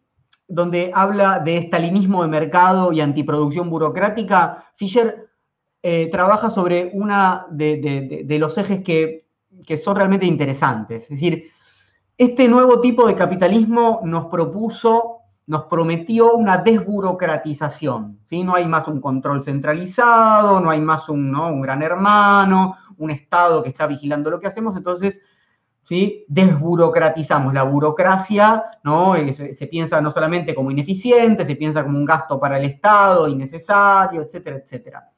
[0.50, 5.29] donde habla de estalinismo de mercado y antiproducción burocrática, Fisher
[5.82, 9.26] eh, trabaja sobre una de, los ejes que,
[9.82, 11.04] son realmente interesantes.
[11.04, 11.50] Es decir,
[12.18, 18.20] este nuevo tipo de capitalismo nos propuso, nos prometió una desburocratización.
[18.26, 18.42] ¿sí?
[18.44, 23.62] No hay más un control centralizado, no hay más un, un gran hermano, un Estado
[23.62, 24.76] que está vigilando lo que hacemos.
[24.76, 25.22] Entonces,
[25.82, 26.24] ¿sí?
[26.28, 29.16] Desburocratizamos la burocracia, ¿no?
[29.16, 33.28] Eh, se, piensa no solamente como ineficiente, se piensa como un gasto para el Estado,
[33.28, 35.10] innecesario, etcétera, etcétera.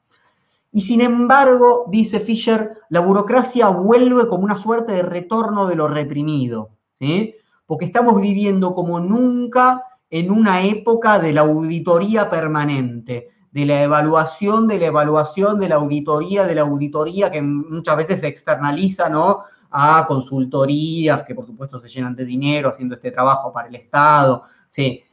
[0.73, 5.87] Y sin embargo, dice Fisher, la burocracia vuelve como una suerte de retorno de lo
[5.87, 7.35] reprimido, ¿sí?
[7.67, 14.67] Porque estamos viviendo como nunca en una época de la auditoría permanente, de la evaluación,
[14.67, 19.43] de la evaluación, de la auditoría, de la auditoría que muchas veces se externaliza, ¿no?
[19.75, 24.43] a consultorías que por supuesto se llenan de dinero haciendo este trabajo para el Estado.
[24.69, 25.03] Sí.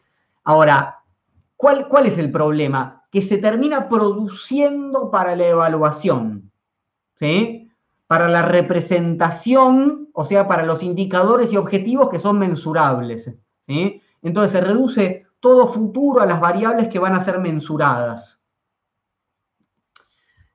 [0.44, 0.98] Ahora,
[1.56, 2.99] ¿cuál, cuál es el problema?
[3.10, 6.52] Que se termina produciendo para la evaluación,
[7.16, 7.70] ¿sí?
[8.06, 13.34] Para la representación, o sea, para los indicadores y objetivos que son mensurables,
[13.66, 14.02] ¿sí?
[14.22, 18.44] Entonces se reduce todo futuro a las variables que van a ser mensuradas.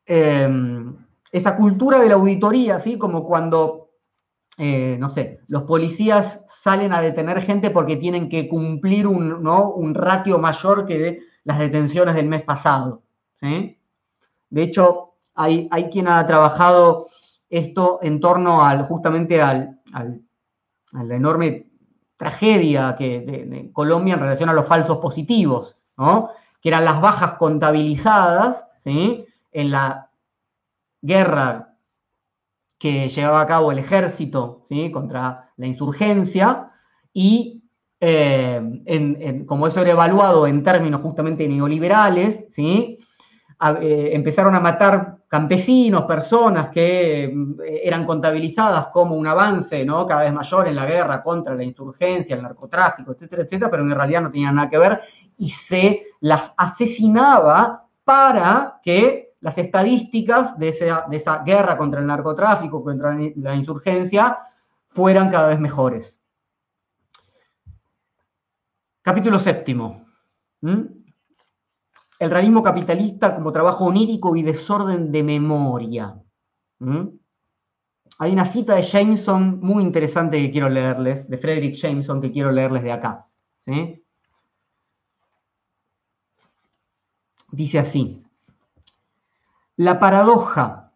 [0.06, 0.95] Em,
[1.32, 2.97] esa cultura de la auditoría, ¿sí?
[2.97, 3.86] Como cuando
[4.58, 9.72] eh, no sé, los policías salen a detener gente porque tienen que cumplir un, ¿no?
[9.72, 13.04] un ratio mayor que las detenciones del mes pasado.
[13.39, 17.08] De hecho, hay, hay, quien ha trabajado
[17.50, 21.70] esto en torno al, justamente al, a la enorme
[22.18, 25.78] tragedia que, de, Colombia en relación a los falsos positivos,
[26.62, 30.10] que eran las bajas contabilizadas en la
[31.02, 31.76] guerra
[32.78, 34.91] que llevaba a cabo el ejército ¿sí?
[34.91, 36.72] contra la insurgencia
[37.14, 37.64] y
[38.00, 43.00] eh, como eso era evaluado en términos justamente neoliberales, ¿sí?
[43.82, 50.06] Eh, empezaron a matar campesinos, personas que mm, eran contabilizadas como un avance ¿no?
[50.06, 53.91] cada vez mayor en la guerra contra la insurgencia, el narcotráfico, etcétera, etcétera, pero en
[53.91, 55.02] realidad no tenían nada que ver
[55.38, 63.18] y se las asesinaba para que las estadísticas de esa, guerra contra el narcotráfico, contra
[63.36, 64.38] la insurgencia,
[64.89, 66.20] fueran cada vez mejores.
[69.06, 70.03] Capítulo séptimo.
[70.64, 76.20] El realismo capitalista como trabajo onírico y desorden de memoria.
[78.18, 82.51] Hay una cita de Jameson muy interesante que quiero leerles, de Frederick Jameson, que quiero
[82.51, 83.28] leerles de acá.
[87.51, 88.24] Dice así.
[89.76, 90.93] La paradoja,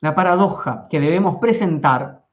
[0.00, 2.26] la paradoja que debemos presentar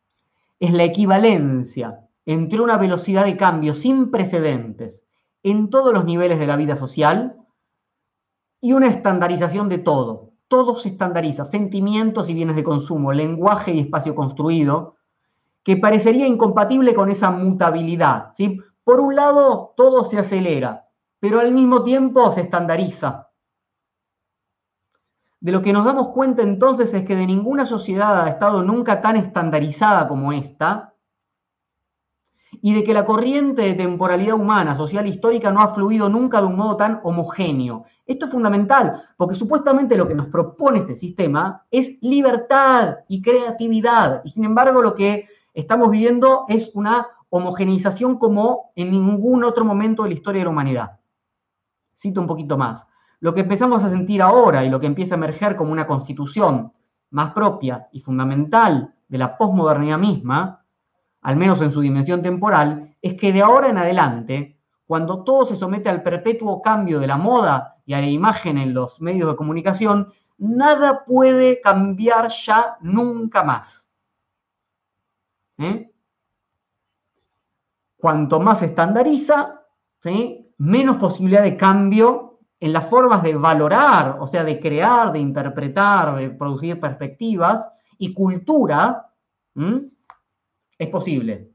[0.59, 5.05] es la equivalencia entre una velocidad de cambio sin precedentes
[5.43, 7.37] en todos los niveles de la vida social
[8.59, 10.31] y una estandarización de todo.
[10.47, 14.95] Todo se estandariza, sentimientos y bienes de consumo, lenguaje y espacio construido,
[15.63, 18.31] que parecería incompatible con esa mutabilidad.
[18.33, 18.59] ¿sí?
[18.83, 20.87] Por un lado, todo se acelera,
[21.19, 23.29] pero al mismo tiempo se estandariza.
[25.39, 28.99] de lo que nos damos cuenta entonces es que de ninguna sociedad ha estado nunca
[29.01, 30.94] tan estandarizada como esta,
[32.61, 36.47] y de que la corriente de temporalidad humana, social, histórica no ha fluido nunca de
[36.47, 37.85] un modo tan homogéneo.
[38.05, 44.21] Esto es fundamental, porque supuestamente lo que nos propone este sistema es libertad y creatividad,
[44.23, 50.03] y sin embargo lo que estamos viviendo es una homogeneización como en ningún otro momento
[50.03, 50.99] de la historia de la humanidad.
[51.97, 52.85] Cito un poquito más.
[53.19, 56.73] Lo que empezamos a sentir ahora y lo que empieza a emerger como una constitución
[57.09, 60.64] más propia y fundamental de la posmodernidad misma,
[61.25, 65.55] al menos en su dimensión temporal, es que de ahora en adelante, cuando todo se
[65.55, 69.35] somete al perpetuo cambio de la moda y a la imagen en los medios de
[69.35, 73.89] comunicación, nada puede cambiar ya nunca más.
[75.57, 75.91] ¿Eh?
[77.97, 79.63] Cuanto más se estandariza,
[80.59, 86.17] menos posibilidad de cambio en las formas de valorar, o sea, de crear, de interpretar,
[86.17, 87.67] de producir perspectivas
[87.97, 89.11] y cultura,
[90.77, 91.51] es posible.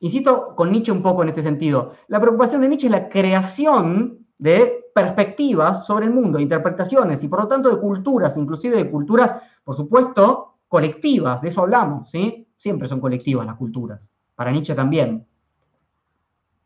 [0.00, 1.92] Insisto con Nietzsche un poco en este sentido.
[2.08, 7.40] La preocupación de Nietzsche es la creación de perspectivas sobre el mundo, interpretaciones y por
[7.40, 12.46] lo tanto de culturas, inclusive de culturas, por supuesto, colectivas, de eso hablamos, ¿sí?
[12.56, 15.26] Siempre son colectivas las culturas, para Nietzsche también.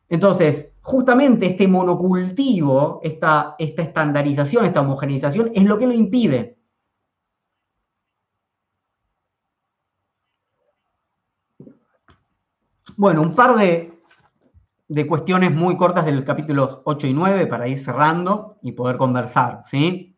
[0.09, 6.59] Entonces, justamente este monocultivo, esta, esta estandarización, esta homogeneización, es lo que lo impide.
[12.97, 13.99] Bueno, un par de,
[14.89, 19.63] de cuestiones muy cortas del capítulo 8 y 9 para ir cerrando y poder conversar,
[19.65, 20.17] ¿sí?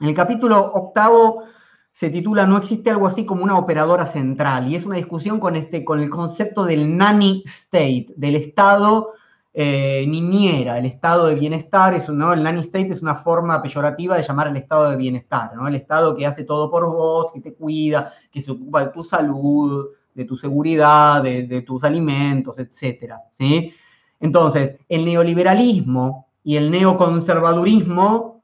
[0.00, 1.44] El capítulo octavo
[1.92, 5.54] se titula No existe algo así como una operadora central y es una discusión con,
[5.54, 9.12] este, con el concepto del nanny state, del estado
[9.54, 12.32] eh, niñera, el estado de bienestar, es, ¿no?
[12.32, 15.68] el nanny state es una forma peyorativa de llamar al estado de bienestar, ¿no?
[15.68, 19.04] el estado que hace todo por vos, que te cuida, que se ocupa de tu
[19.04, 23.14] salud, de tu seguridad, de, tus alimentos, etc.
[23.30, 23.72] ¿sí?
[24.20, 28.42] Entonces, el neoliberalismo y el neoconservadurismo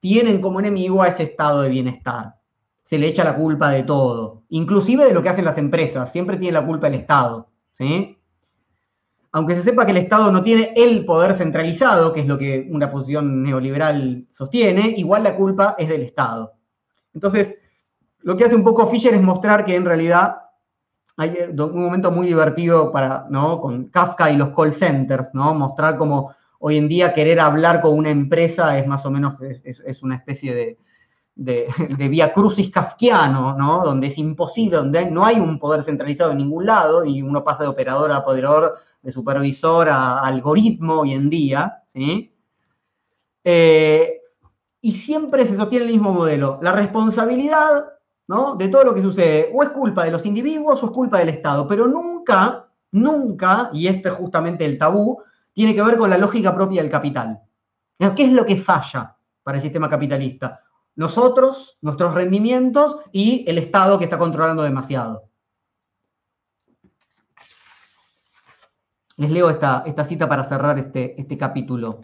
[0.00, 2.36] tienen como enemigo a ese estado de bienestar.
[2.82, 6.36] Se le echa la culpa de todo, inclusive de lo que hacen las empresas, siempre
[6.36, 7.50] tiene la culpa el Estado.
[7.72, 8.16] ¿sí?
[9.36, 12.66] aunque se sepa que el Estado no tiene el poder centralizado, que es lo que
[12.70, 16.54] una posición neoliberal sostiene, igual la culpa es del Estado.
[17.12, 17.58] Entonces,
[18.20, 20.36] lo que hace un poco Fischer es mostrar que en realidad
[21.16, 23.60] hay eh, un momento muy divertido para, ¿no?
[23.60, 25.54] con Kafka y los call centers, ¿no?
[25.54, 30.02] mostrar cómo hoy en día querer hablar con una empresa es más o menos, es,
[30.02, 30.78] una especie de,
[31.34, 31.66] de,
[31.98, 33.84] de vía crucis kafkiano, ¿no?
[33.84, 37.62] donde es imposible, donde no hay un poder centralizado en ningún lado y uno pasa
[37.62, 42.32] de operador a operador de supervisor a algoritmo hoy en día, ¿sí?
[43.44, 44.20] Eh,
[44.80, 46.58] y siempre se sostiene el mismo modelo.
[46.60, 47.84] La responsabilidad
[48.28, 48.56] ¿no?
[48.56, 51.28] de todo lo que sucede o es culpa de los individuos o es culpa del
[51.28, 55.22] Estado, pero nunca, nunca, y este es justamente el tabú,
[55.52, 57.40] tiene que ver con la lógica propia del capital.
[57.98, 60.60] ¿Qué es lo que falla para el sistema capitalista?
[60.96, 65.30] Nosotros, nuestros rendimientos y el Estado que está controlando demasiado.
[69.16, 72.00] Les leo esta, esta cita para cerrar este, este capítulo.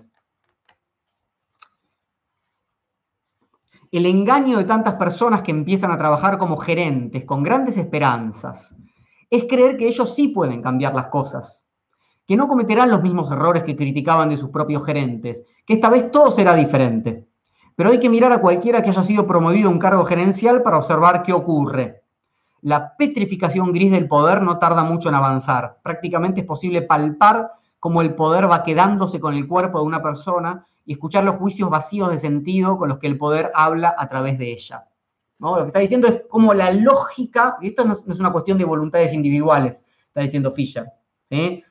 [3.92, 8.74] El engaño de tantas personas que empiezan a trabajar como gerentes con grandes esperanzas
[9.30, 11.64] es creer que ellos sí pueden cambiar las cosas,
[12.26, 16.10] que no cometerán los mismos errores que criticaban de sus propios gerentes, que esta vez
[16.10, 17.28] todo será diferente.
[17.76, 20.78] Pero hay que mirar a cualquiera que haya sido promovido a un cargo gerencial para
[20.78, 22.02] observar qué ocurre
[22.62, 25.80] la petrificación gris del poder no tarda mucho en avanzar.
[25.82, 30.64] Prácticamente es posible palpar cómo el poder va quedándose con el cuerpo de una persona
[30.84, 34.38] y escuchar los juicios vacíos de sentido con los que el poder habla a través
[34.38, 34.88] de ella.
[35.38, 35.56] ¿No?
[35.56, 38.64] Lo que está diciendo es como la lógica, y esto no es una cuestión de
[38.64, 40.86] voluntades individuales, está diciendo Fischer.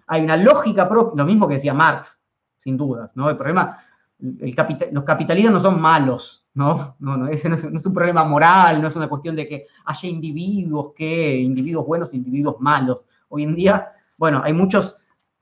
[0.07, 2.19] Hay una lógica propia, lo mismo que decía Marx,
[2.57, 3.11] sin dudas.
[3.13, 3.29] ¿no?
[3.29, 3.77] El problema,
[4.19, 6.95] los capitalistas no son malos, ¿no?
[6.99, 10.09] No, no, ese no es, un problema moral, no es una cuestión de que haya
[10.09, 13.05] individuos que, individuos buenos individuos malos.
[13.29, 14.97] Hoy en día, bueno, hay muchos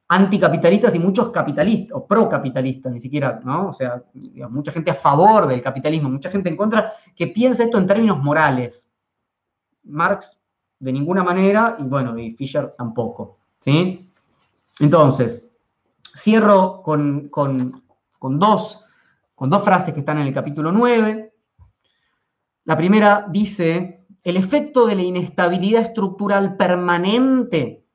[0.09, 3.69] anticapitalistas y muchos capitalistas, o procapitalistas, ni siquiera, ¿no?
[3.69, 4.03] O sea,
[4.49, 8.21] mucha gente a favor del capitalismo, mucha gente en contra, que piensa esto en términos
[8.21, 8.89] morales.
[9.83, 10.37] Marx,
[10.79, 14.09] de ninguna manera, y bueno, y Fischer tampoco, ¿sí?
[14.79, 15.45] Entonces,
[16.15, 17.83] cierro con, con,
[18.17, 18.85] con dos
[19.39, 21.33] con dos frases que están en el capítulo 9.
[22.65, 27.85] La primera dice, el efecto de la inestabilidad estructural permanente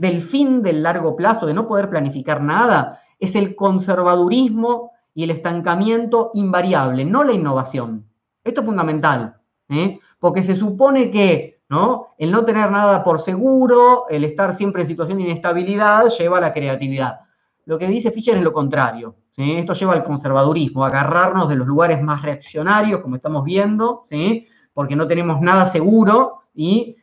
[0.00, 5.30] del fin del largo plazo, de no poder planificar nada, es el conservadurismo y el
[5.30, 8.06] estancamiento invariable, no la innovación.
[8.42, 9.36] Esto es fundamental,
[9.68, 9.98] ¿eh?
[10.18, 12.14] porque se supone que ¿no?
[12.16, 16.40] el no tener nada por seguro, el estar siempre en situación de inestabilidad, lleva a
[16.40, 17.20] la creatividad.
[17.66, 19.16] Lo que dice Fischer es lo contrario.
[19.36, 24.46] Esto lleva al conservadurismo, agarrarnos de los lugares más reaccionarios, como estamos viendo, ¿sí?
[24.72, 26.96] porque no tenemos nada seguro y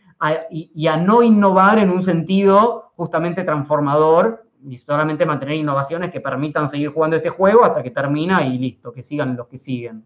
[0.49, 6.70] y a no innovar en un sentido justamente transformador y solamente mantener innovaciones que permitan
[6.70, 10.05] seguir jugando este juego hasta que termina y listo, que sigan los que siguen.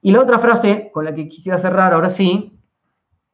[0.00, 2.58] Y la otra frase con la que quisiera cerrar ahora sí,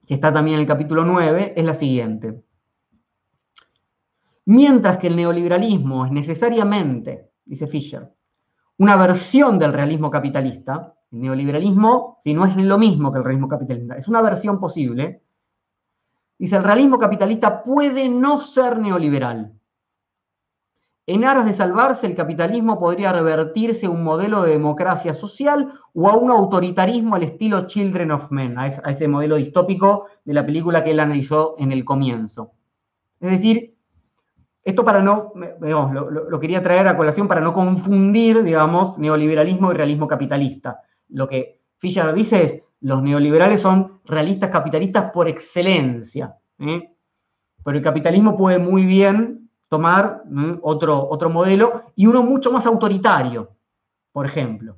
[0.06, 2.42] que está también en el capítulo 9, es la siguiente.
[4.46, 8.12] Mientras que el neoliberalismo es necesariamente, dice Fisher,
[8.78, 13.48] una versión del realismo capitalista, el neoliberalismo, si no es lo mismo que el realismo
[13.48, 15.22] capitalista, es una versión posible,
[16.40, 19.60] dice, el realismo capitalista puede no ser neoliberal,
[21.12, 26.08] en aras de salvarse, el capitalismo podría revertirse a un modelo de democracia social o
[26.08, 30.84] a un autoritarismo al estilo Children of Men, a ese modelo distópico de la película
[30.84, 32.52] que él analizó en el comienzo.
[33.18, 33.74] Es decir,
[34.62, 40.06] esto para no, lo, quería traer a colación para no confundir, digamos, neoliberalismo y realismo
[40.06, 40.80] capitalista.
[41.08, 46.94] Lo que Fischer dice es, los neoliberales son realistas capitalistas por excelencia, ¿eh?
[47.64, 50.22] pero el capitalismo puede muy bien tomar
[50.62, 53.56] otro, otro modelo y uno mucho más autoritario,
[54.12, 54.76] por ejemplo.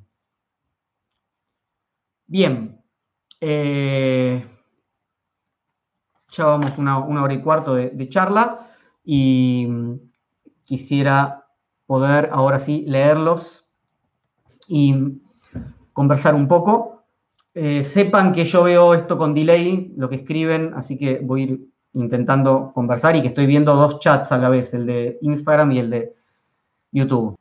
[2.26, 2.82] Bien,
[3.40, 4.44] eh,
[6.30, 8.60] ya vamos una, una, hora y cuarto de, charla
[9.04, 9.68] y
[10.64, 11.46] quisiera
[11.86, 13.66] poder ahora sí leerlos
[14.66, 15.20] y
[15.92, 16.91] conversar un poco.
[17.54, 21.44] Eh, sepan que yo veo esto con delay, lo que escriben, así que voy a
[21.44, 25.72] ir intentando conversar y que estoy viendo dos chats a la vez, el de Instagram
[25.72, 26.14] y el de
[26.92, 27.36] YouTube.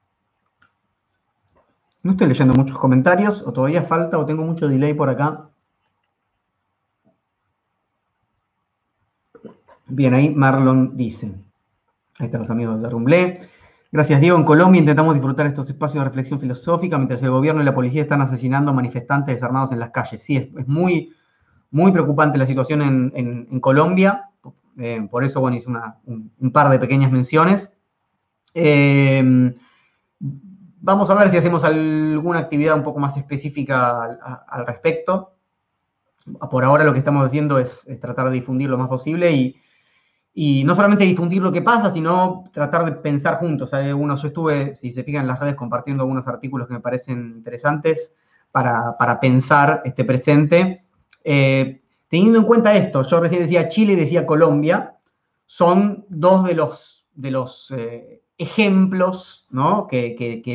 [2.03, 5.47] No estoy leyendo muchos comentarios, o todavía falta, o tengo mucho delay por acá.
[9.87, 11.27] Bien, ahí Marlon dice.
[12.17, 13.39] Ahí están los amigos de Rumblé.
[13.91, 14.37] Gracias, Diego.
[14.37, 18.03] En Colombia intentamos disfrutar estos espacios de reflexión filosófica mientras el gobierno y la policía
[18.03, 20.23] están asesinando manifestantes desarmados en las calles.
[20.23, 21.13] Sí, es, muy,
[21.71, 24.31] muy preocupante la situación en Colombia.
[24.77, 27.69] Eh, por eso, bueno, hice un, par de pequeñas menciones.
[28.53, 29.53] Eh,
[30.19, 34.03] vamos a ver si hacemos alguna actividad un poco más específica
[34.47, 35.35] al, respecto.
[36.49, 39.55] Por ahora lo que estamos haciendo es, tratar de difundir lo más posible y,
[40.33, 43.71] no solamente difundir lo que pasa, sino tratar de pensar juntos.
[43.95, 47.33] Uno, yo estuve, si se fijan en las redes, compartiendo algunos artículos que me parecen
[47.37, 48.13] interesantes
[48.51, 50.85] para, pensar este presente.
[51.23, 54.97] Eh, Teniendo en cuenta esto, yo recién decía Chile y decía Colombia,
[55.45, 59.47] son dos de los, de los eh, ejemplos
[59.87, 60.53] que,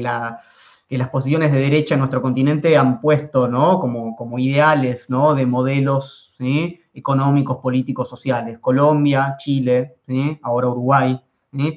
[0.89, 6.35] las posiciones de derecha en nuestro continente han puesto como, ideales de modelos
[6.95, 8.59] económicos, políticos, sociales.
[8.61, 9.97] Colombia, Chile,
[10.43, 11.21] ahora Uruguay.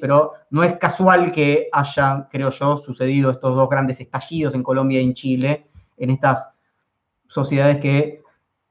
[0.00, 5.00] Pero no es casual que haya, creo yo, sucedido estos dos grandes estallidos en Colombia
[5.00, 6.50] y en Chile, en estas
[7.26, 8.22] sociedades que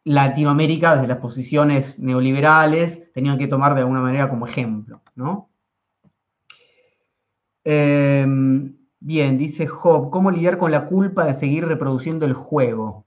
[0.05, 5.49] Latinoamérica, desde las posiciones neoliberales, tenían que tomar de alguna manera como ejemplo, ¿no?
[7.63, 13.05] Em, bien, dice Job, ¿cómo lidiar con la culpa de seguir reproduciendo el juego?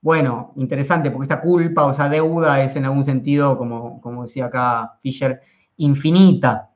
[0.00, 4.46] Bueno, interesante, porque esta culpa o esa deuda es en algún sentido, como, como decía
[4.46, 5.40] acá Fisher,
[5.78, 6.70] infinita.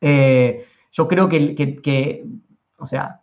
[0.00, 2.26] Eh, yo creo que, que,
[2.78, 3.22] o sea,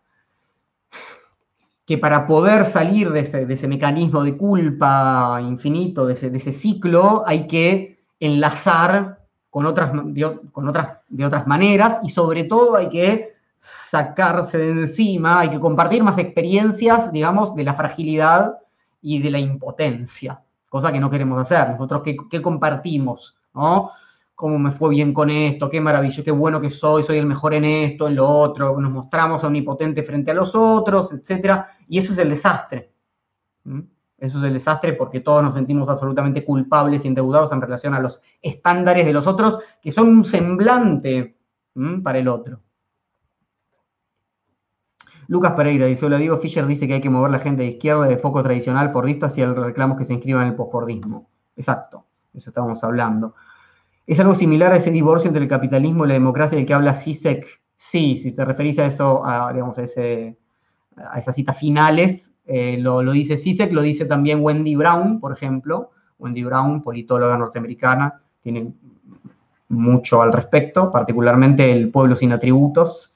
[1.85, 7.99] que para poder salir de ese, mecanismo de culpa infinito, de ese, ciclo, hay que
[8.19, 9.19] enlazar
[9.49, 14.71] con otras, de, con otras, de otras maneras y sobre todo hay que sacarse de
[14.71, 18.57] encima, hay que compartir más experiencias, digamos, de la fragilidad
[19.01, 21.69] y de la impotencia, cosa que no queremos hacer.
[21.69, 23.35] Nosotros, ¿qué, compartimos?
[23.53, 23.91] ¿no?
[24.35, 27.53] cómo me fue bien con esto, qué maravilloso, qué bueno que soy, soy el mejor
[27.53, 31.61] en esto, en lo otro, nos mostramos omnipotentes frente a los otros, etc.
[31.88, 32.91] Y eso es el desastre.
[34.17, 37.99] Eso es el desastre porque todos nos sentimos absolutamente culpables y endeudados en relación a
[37.99, 41.38] los estándares de los otros, que son un semblante
[42.03, 42.61] para el otro.
[45.27, 48.05] Lucas Pereira dice, hola Diego Fischer dice que hay que mover la gente de izquierda
[48.05, 51.29] de foco tradicional fordista hacia el reclamo que se inscriba en el postfordismo.
[51.55, 53.35] Exacto, eso estábamos hablando.
[54.05, 56.95] ¿Es algo similar a ese divorcio entre el capitalismo y la democracia del que habla
[56.95, 57.61] Sisek?
[57.75, 60.37] Sí, si te referís a eso, a, digamos, a, ese,
[60.97, 65.91] a esas citas finales, eh, lo, dice Sisek, lo dice también Wendy Brown, por ejemplo.
[66.19, 68.73] Wendy Brown, politóloga norteamericana, tiene
[69.69, 73.12] mucho al respecto, particularmente el pueblo sin atributos,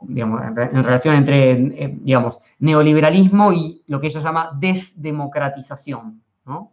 [0.00, 6.72] en, relación entre, eh, digamos, neoliberalismo y lo que ella llama desdemocratización, ¿no?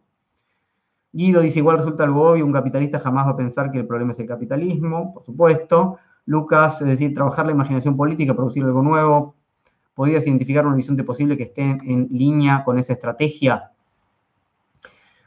[1.13, 4.13] Guido dice, igual resulta algo obvio, un capitalista jamás va a pensar que el problema
[4.13, 5.97] es el capitalismo, por supuesto.
[6.25, 9.35] Lucas, es decir, trabajar la imaginación política, producir algo nuevo.
[9.93, 13.71] ¿Podrías identificar un horizonte posible que esté en línea con esa estrategia?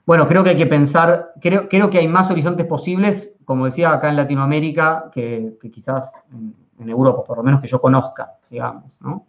[0.07, 3.93] Bueno, creo que hay que pensar, creo, creo que hay más horizontes posibles, como decía
[3.93, 6.13] acá en Latinoamérica, que, quizás
[6.79, 9.27] en, Europa, por lo menos que yo conozca, digamos, ¿no?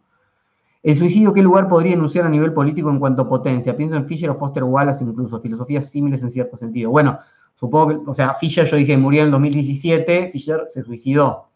[0.84, 3.76] El suicidio, ¿qué lugar podría enunciar a nivel político en cuanto a potencia?
[3.76, 6.92] Pienso en Fisher o Foster Wallace incluso, filosofías similares en cierto sentido.
[6.92, 7.18] Bueno,
[7.56, 11.48] supongo que, o sea, Fisher yo dije murió en 2017, Fisher se suicidó.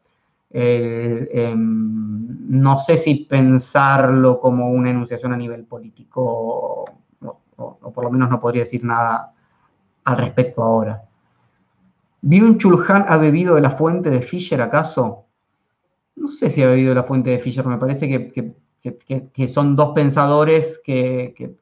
[0.51, 1.59] Em,
[2.49, 6.85] no sé si pensarlo como una enunciación a nivel político,
[7.21, 9.31] o, por lo menos no podría decir nada
[10.05, 11.03] al respecto ahora.
[12.21, 15.25] ¿Byung Chulhan ha bebido de la fuente de Fisher acaso?
[16.19, 19.75] No sé si ha bebido de la fuente de Fisher, me parece que que, son
[19.75, 21.55] dos pensadores que,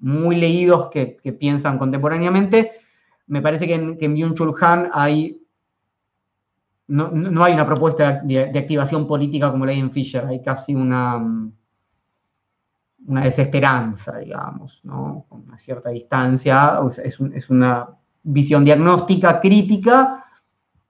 [0.00, 2.72] muy leídos que, piensan contemporáneamente.
[3.26, 5.42] Me parece que en, que Byung-Chul Han hay,
[6.88, 11.16] no, hay una propuesta de, activación política como la hay en Fisher, hay casi una,
[13.06, 15.26] una desesperanza, digamos, ¿no?
[15.28, 16.80] con una cierta distancia.
[17.02, 17.88] Es, es una
[18.22, 20.25] visión diagnóstica, crítica,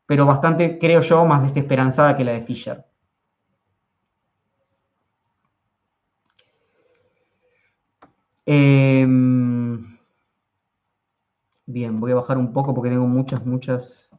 [0.06, 2.84] pero bastante, creo yo, más desesperanzada que la de Fisher.
[8.46, 9.78] Em,
[11.66, 14.10] bien, voy a bajar un poco porque tengo muchas, muchas...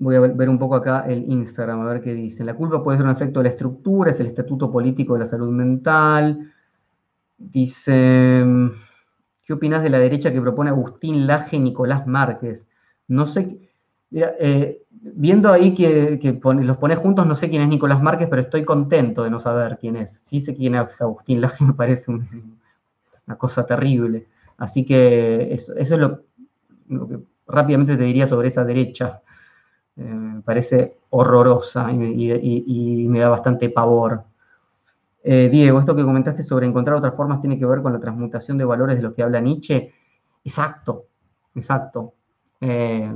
[0.00, 2.44] Voy a ver un poco acá el Instagram, a ver qué dice.
[2.44, 5.26] La culpa puede ser un efecto de la estructura, es el estatuto político de la
[5.26, 6.52] salud mental.
[7.36, 8.44] Dice,
[9.42, 12.68] ¿qué opinas de la derecha que propone Agustín Laje y Nicolás Márquez?
[13.08, 13.58] No sé,
[14.10, 18.42] mira, eh, viendo ahí que, los pones juntos, no sé quién es Nicolás Márquez, pero
[18.42, 20.12] estoy contento de no saber quién es.
[20.24, 24.26] Sí sé quién es Agustín Laje, me parece una cosa terrible.
[24.58, 26.22] Así que eso, es lo,
[26.88, 29.22] que rápidamente te diría sobre esa derecha.
[29.96, 34.24] Eh, me parece horrorosa y me, da bastante pavor.
[35.22, 38.58] Eh, Diego, esto que comentaste sobre encontrar otras formas tiene que ver con la transmutación
[38.58, 39.92] de valores de los que habla Nietzsche.
[40.44, 41.06] Exacto,
[41.54, 42.14] exacto.
[42.60, 43.12] Eh,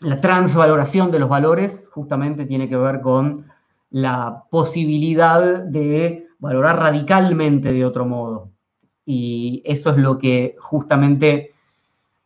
[0.00, 3.46] la transvaloración de los valores justamente tiene que ver con
[3.90, 8.50] la posibilidad de valorar radicalmente de otro modo.
[9.04, 11.52] Y eso es lo que justamente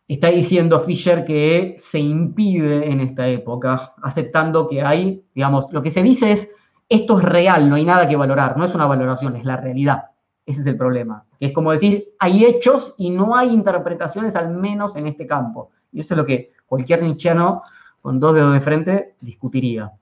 [0.08, 5.90] está diciendo Fisher que se impide en esta época, aceptando que hay, digamos, lo que
[5.90, 6.50] se dice es,
[6.88, 10.04] esto es real, no hay nada que valorar, no es una valoración, es la realidad.
[10.44, 11.24] Ese es el problema.
[11.40, 15.72] es como decir, hay hechos y no hay interpretaciones, al menos en este campo.
[15.96, 17.62] Y eso es lo que cualquier nichiano
[18.02, 19.92] con dos dedos de frente discutiría.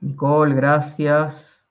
[0.00, 1.70] Nicole, gracias.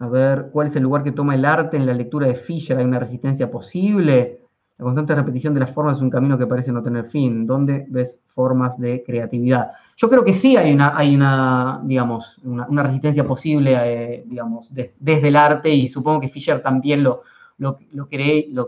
[0.00, 2.76] A ver, ¿cuál es el lugar que toma el arte en la lectura de Fisher?
[2.76, 4.40] ¿Hay una resistencia posible?
[4.76, 7.46] La constante repetición de las formas es un camino que parece no tener fin.
[7.46, 9.70] ¿Dónde ves formas de creatividad?
[9.96, 15.28] Yo creo que sí hay una, hay una digamos, una, resistencia posible, eh, digamos, desde
[15.28, 17.22] el arte y supongo que Fisher también lo,
[17.56, 18.06] lo, lo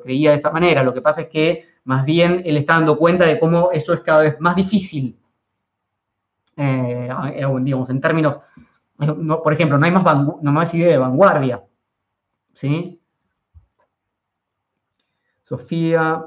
[0.00, 0.82] creía de esa manera.
[0.82, 4.00] Lo que pasa es que más bien él está dando cuenta de cómo eso es
[4.00, 5.18] cada vez más difícil.
[6.56, 8.38] Eh, eh, digamos, en términos,
[8.96, 11.62] por ejemplo, no hay más, no más idea de vanguardia.
[12.54, 13.00] ¿Sí?
[15.44, 16.24] Sofía,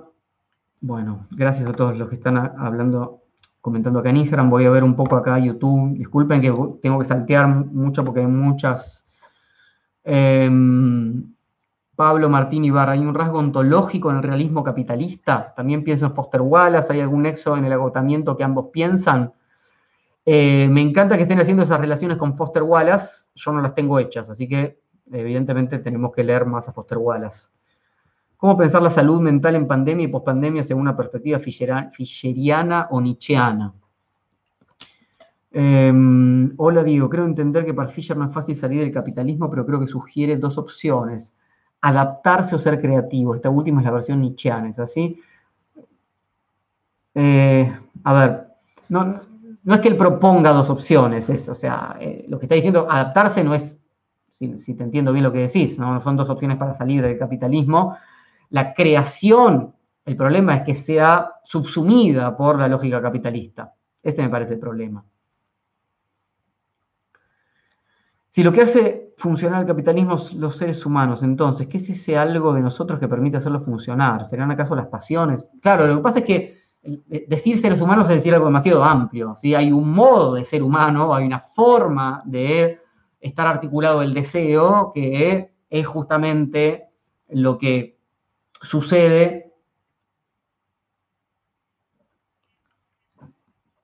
[0.81, 3.23] bueno, gracias a todos los que están hablando,
[3.61, 4.49] comentando acá en Instagram.
[4.49, 5.97] Voy a ver un poco acá YouTube.
[5.97, 9.07] Disculpen que tengo que saltear mucho porque hay muchas.
[10.03, 11.34] Em,
[11.95, 15.53] Pablo Martín Ibarra, ¿hay un rasgo ontológico en el realismo capitalista?
[15.55, 19.33] También pienso en Foster Wallace, ¿hay algún nexo en el agotamiento que ambos piensan?
[20.25, 23.97] Eh, me encanta que estén haciendo esas relaciones con Foster Wallace, yo no las tengo
[23.99, 24.79] hechas, así que
[25.11, 27.49] evidentemente tenemos que leer más a Foster Wallace.
[28.35, 33.73] ¿Cómo pensar la salud mental en pandemia y pospandemia según una perspectiva fischeriana o nietzscheana?
[35.51, 39.65] Em, hola Diego, creo entender que para Fischer no es fácil salir del capitalismo, pero
[39.65, 41.33] creo que sugiere dos opciones
[41.85, 43.35] adaptarse o ser creativo.
[43.35, 45.21] Esta última es la versión nietzscheana, ¿es así?
[47.13, 48.47] Eh, a ver,
[48.89, 49.21] no,
[49.67, 53.43] es que él proponga dos opciones, es, o sea, eh, lo que está diciendo, adaptarse
[53.43, 53.79] no es,
[54.31, 56.01] si, te entiendo bien lo que decís, ¿no?
[56.01, 57.95] son dos opciones para salir del capitalismo.
[58.49, 59.75] La creación,
[60.05, 63.73] el problema es que sea subsumida por la lógica capitalista.
[64.01, 65.05] Este me parece el problema.
[68.35, 72.17] Si lo que hace funcionar el capitalismo son los seres humanos, entonces, ¿qué es ese
[72.17, 74.27] algo de nosotros que permite hacerlo funcionar?
[74.27, 75.45] ¿Serán acaso las pasiones?
[75.61, 76.57] Claro, lo que pasa es que
[77.29, 79.35] decir seres humanos es decir algo demasiado amplio.
[79.37, 79.55] ¿sí?
[79.55, 82.77] Hay un modo de ser humano, hay una forma de
[83.21, 86.89] estar articulado el deseo que es justamente
[87.29, 87.97] lo que
[88.61, 89.44] sucede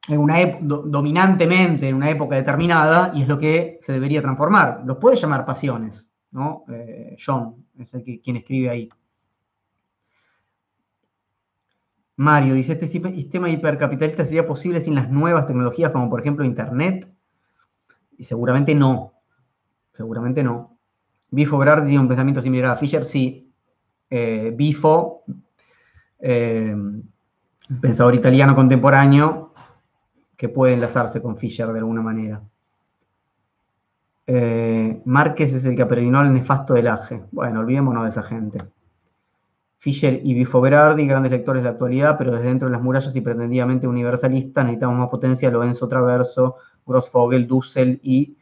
[0.07, 4.82] en una dominantemente en una época determinada y es lo que se debería transformar.
[4.86, 6.65] Los puede llamar pasiones, ¿no?
[6.69, 8.90] Eh, John es el que, quien escribe ahí.
[12.15, 17.11] Mario dice, ¿este sistema hipercapitalista sería posible sin las nuevas tecnologías como por ejemplo Internet?
[18.18, 19.14] Y seguramente no.
[19.94, 20.78] Seguramente no.
[21.32, 23.52] Bifo Berardi tiene un pensamiento similar a Fisher, sí.
[24.10, 25.23] Eh, Bifo,
[26.19, 26.76] eh,
[27.82, 29.51] pensador italiano contemporáneo,
[30.41, 32.41] que puede enlazarse con Fisher de alguna manera.
[34.26, 37.22] Eh, Márquez es el que apredinó el nefasto del Aje.
[37.31, 38.59] Bueno, olvidémonos de esa gente.
[39.77, 43.15] Fischer y Bifo Berardi, grandes lectores de la actualidad, pero desde dentro de las murallas
[43.15, 46.55] y pretendidamente universalistas, necesitamos más potencia, Lorenzo Traverso,
[46.88, 48.35] Grossfogel, Dussel y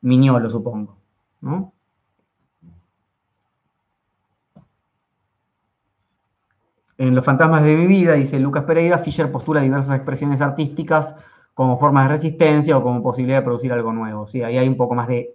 [0.00, 0.98] Miñolo, supongo.
[6.98, 11.14] En Los fantasmas de mi vida, dice Lucas Pereira, Fischer postula diversas expresiones artísticas
[11.56, 14.26] como formas de resistencia o como posibilidad de producir algo nuevo.
[14.26, 14.42] ¿sí?
[14.42, 15.34] Ahí hay un poco más de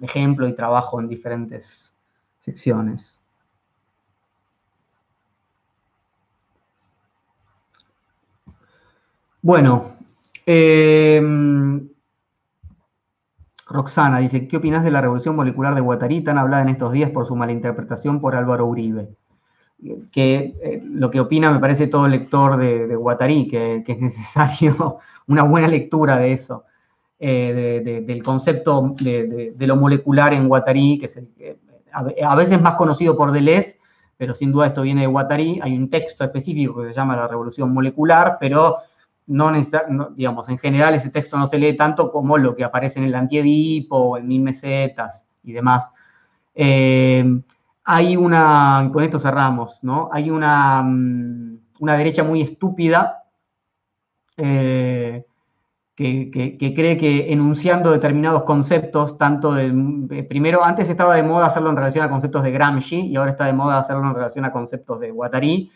[0.00, 1.96] ejemplo y trabajo en diferentes
[2.40, 3.20] secciones.
[9.40, 9.92] Bueno,
[10.46, 11.88] em,
[13.68, 17.10] Roxana dice, ¿qué opinas de la revolución molecular de Guattari tan hablada en estos días
[17.10, 19.14] por su malinterpretación por Álvaro Uribe?
[20.10, 24.98] Que eh, lo que opina me parece todo lector de, de Guattari, que, es necesario
[25.28, 26.64] una buena lectura de eso,
[27.18, 31.18] eh, del concepto de, lo molecular en Guattari, que es
[31.92, 33.78] a, veces más conocido por Deleuze,
[34.16, 35.60] pero sin duda esto viene de Guattari.
[35.62, 38.78] Hay un texto específico que se llama La revolución molecular, pero
[39.26, 39.52] no,
[40.14, 43.14] digamos, en general ese texto no se lee tanto como lo que aparece en el
[43.14, 45.92] Antiedipo, en Mil Mesetas y demás.
[47.84, 50.08] Hay una, con esto cerramos, ¿no?
[50.12, 53.24] Hay una, mm, una derecha muy estúpida
[54.36, 55.24] eh,
[55.94, 61.70] que, cree que enunciando determinados conceptos, tanto del, eh, primero, antes estaba de moda hacerlo
[61.70, 64.52] en relación a conceptos de Gramsci y ahora está de moda hacerlo en relación a
[64.52, 65.70] conceptos de Guattari,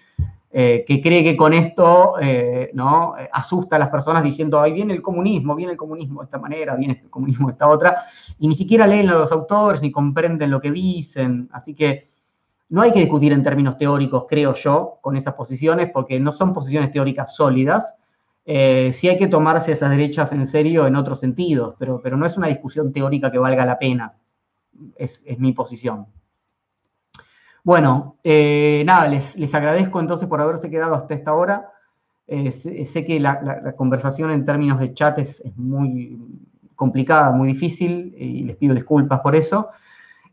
[0.50, 3.14] eh, que cree que con esto eh, ¿no?
[3.32, 6.74] asusta a las personas diciendo, ahí viene el comunismo, viene el comunismo de esta manera,
[6.74, 8.04] viene el comunismo de esta otra,
[8.38, 11.50] y ni siquiera leen a los autores ni comprenden lo que dicen.
[11.52, 12.08] Así que
[12.70, 16.54] no hay que discutir en términos teóricos, creo yo, con esas posiciones, porque no son
[16.54, 17.96] posiciones teóricas sólidas.
[18.46, 22.24] Eh, sí hay que tomarse esas derechas en serio en otros sentidos, pero, pero no
[22.24, 24.14] es una discusión teórica que valga la pena.
[24.96, 26.06] es mi posición.
[27.68, 31.70] Bueno, eh, nada, les, agradezco entonces por haberse quedado hasta esta hora.
[32.26, 36.18] Eh, sé, que la, conversación en términos de chat es, muy
[36.74, 39.68] complicada, muy difícil, y les pido disculpas por eso.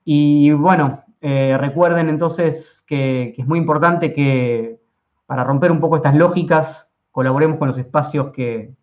[0.06, 4.80] Y bueno, eh, recuerden entonces que, es muy importante que
[5.26, 8.74] para romper un poco estas lógicas, colaboremos con los espacios que,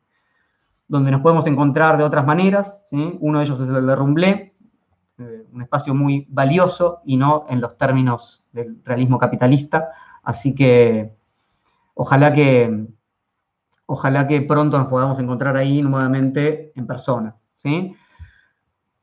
[0.89, 2.83] donde nos podemos encontrar de otras maneras.
[2.91, 4.52] Uno de ellos es el de Rumblé, eh,
[5.53, 9.91] un espacio muy valioso y no en los términos del realismo capitalista.
[10.23, 11.15] Así que
[11.95, 12.87] ojalá que,
[13.87, 17.37] ojalá que pronto nos podamos encontrar ahí nuevamente en persona.
[17.59, 17.95] ¿sí?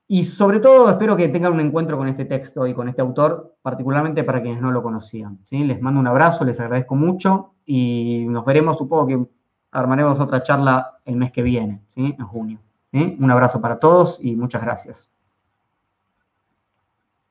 [0.08, 3.56] Y sobre todo espero que tengan un encuentro con este texto y con este autor,
[3.62, 5.40] particularmente para quienes no lo conocían.
[5.44, 5.64] ¿sí?
[5.64, 9.28] Les mando un abrazo, les agradezco mucho y nos veremos, supongo que
[9.72, 12.16] armaremos otra charla el mes que viene, ¿sí?
[12.18, 12.60] en junio.
[12.92, 15.12] Un abrazo para todos y muchas gracias.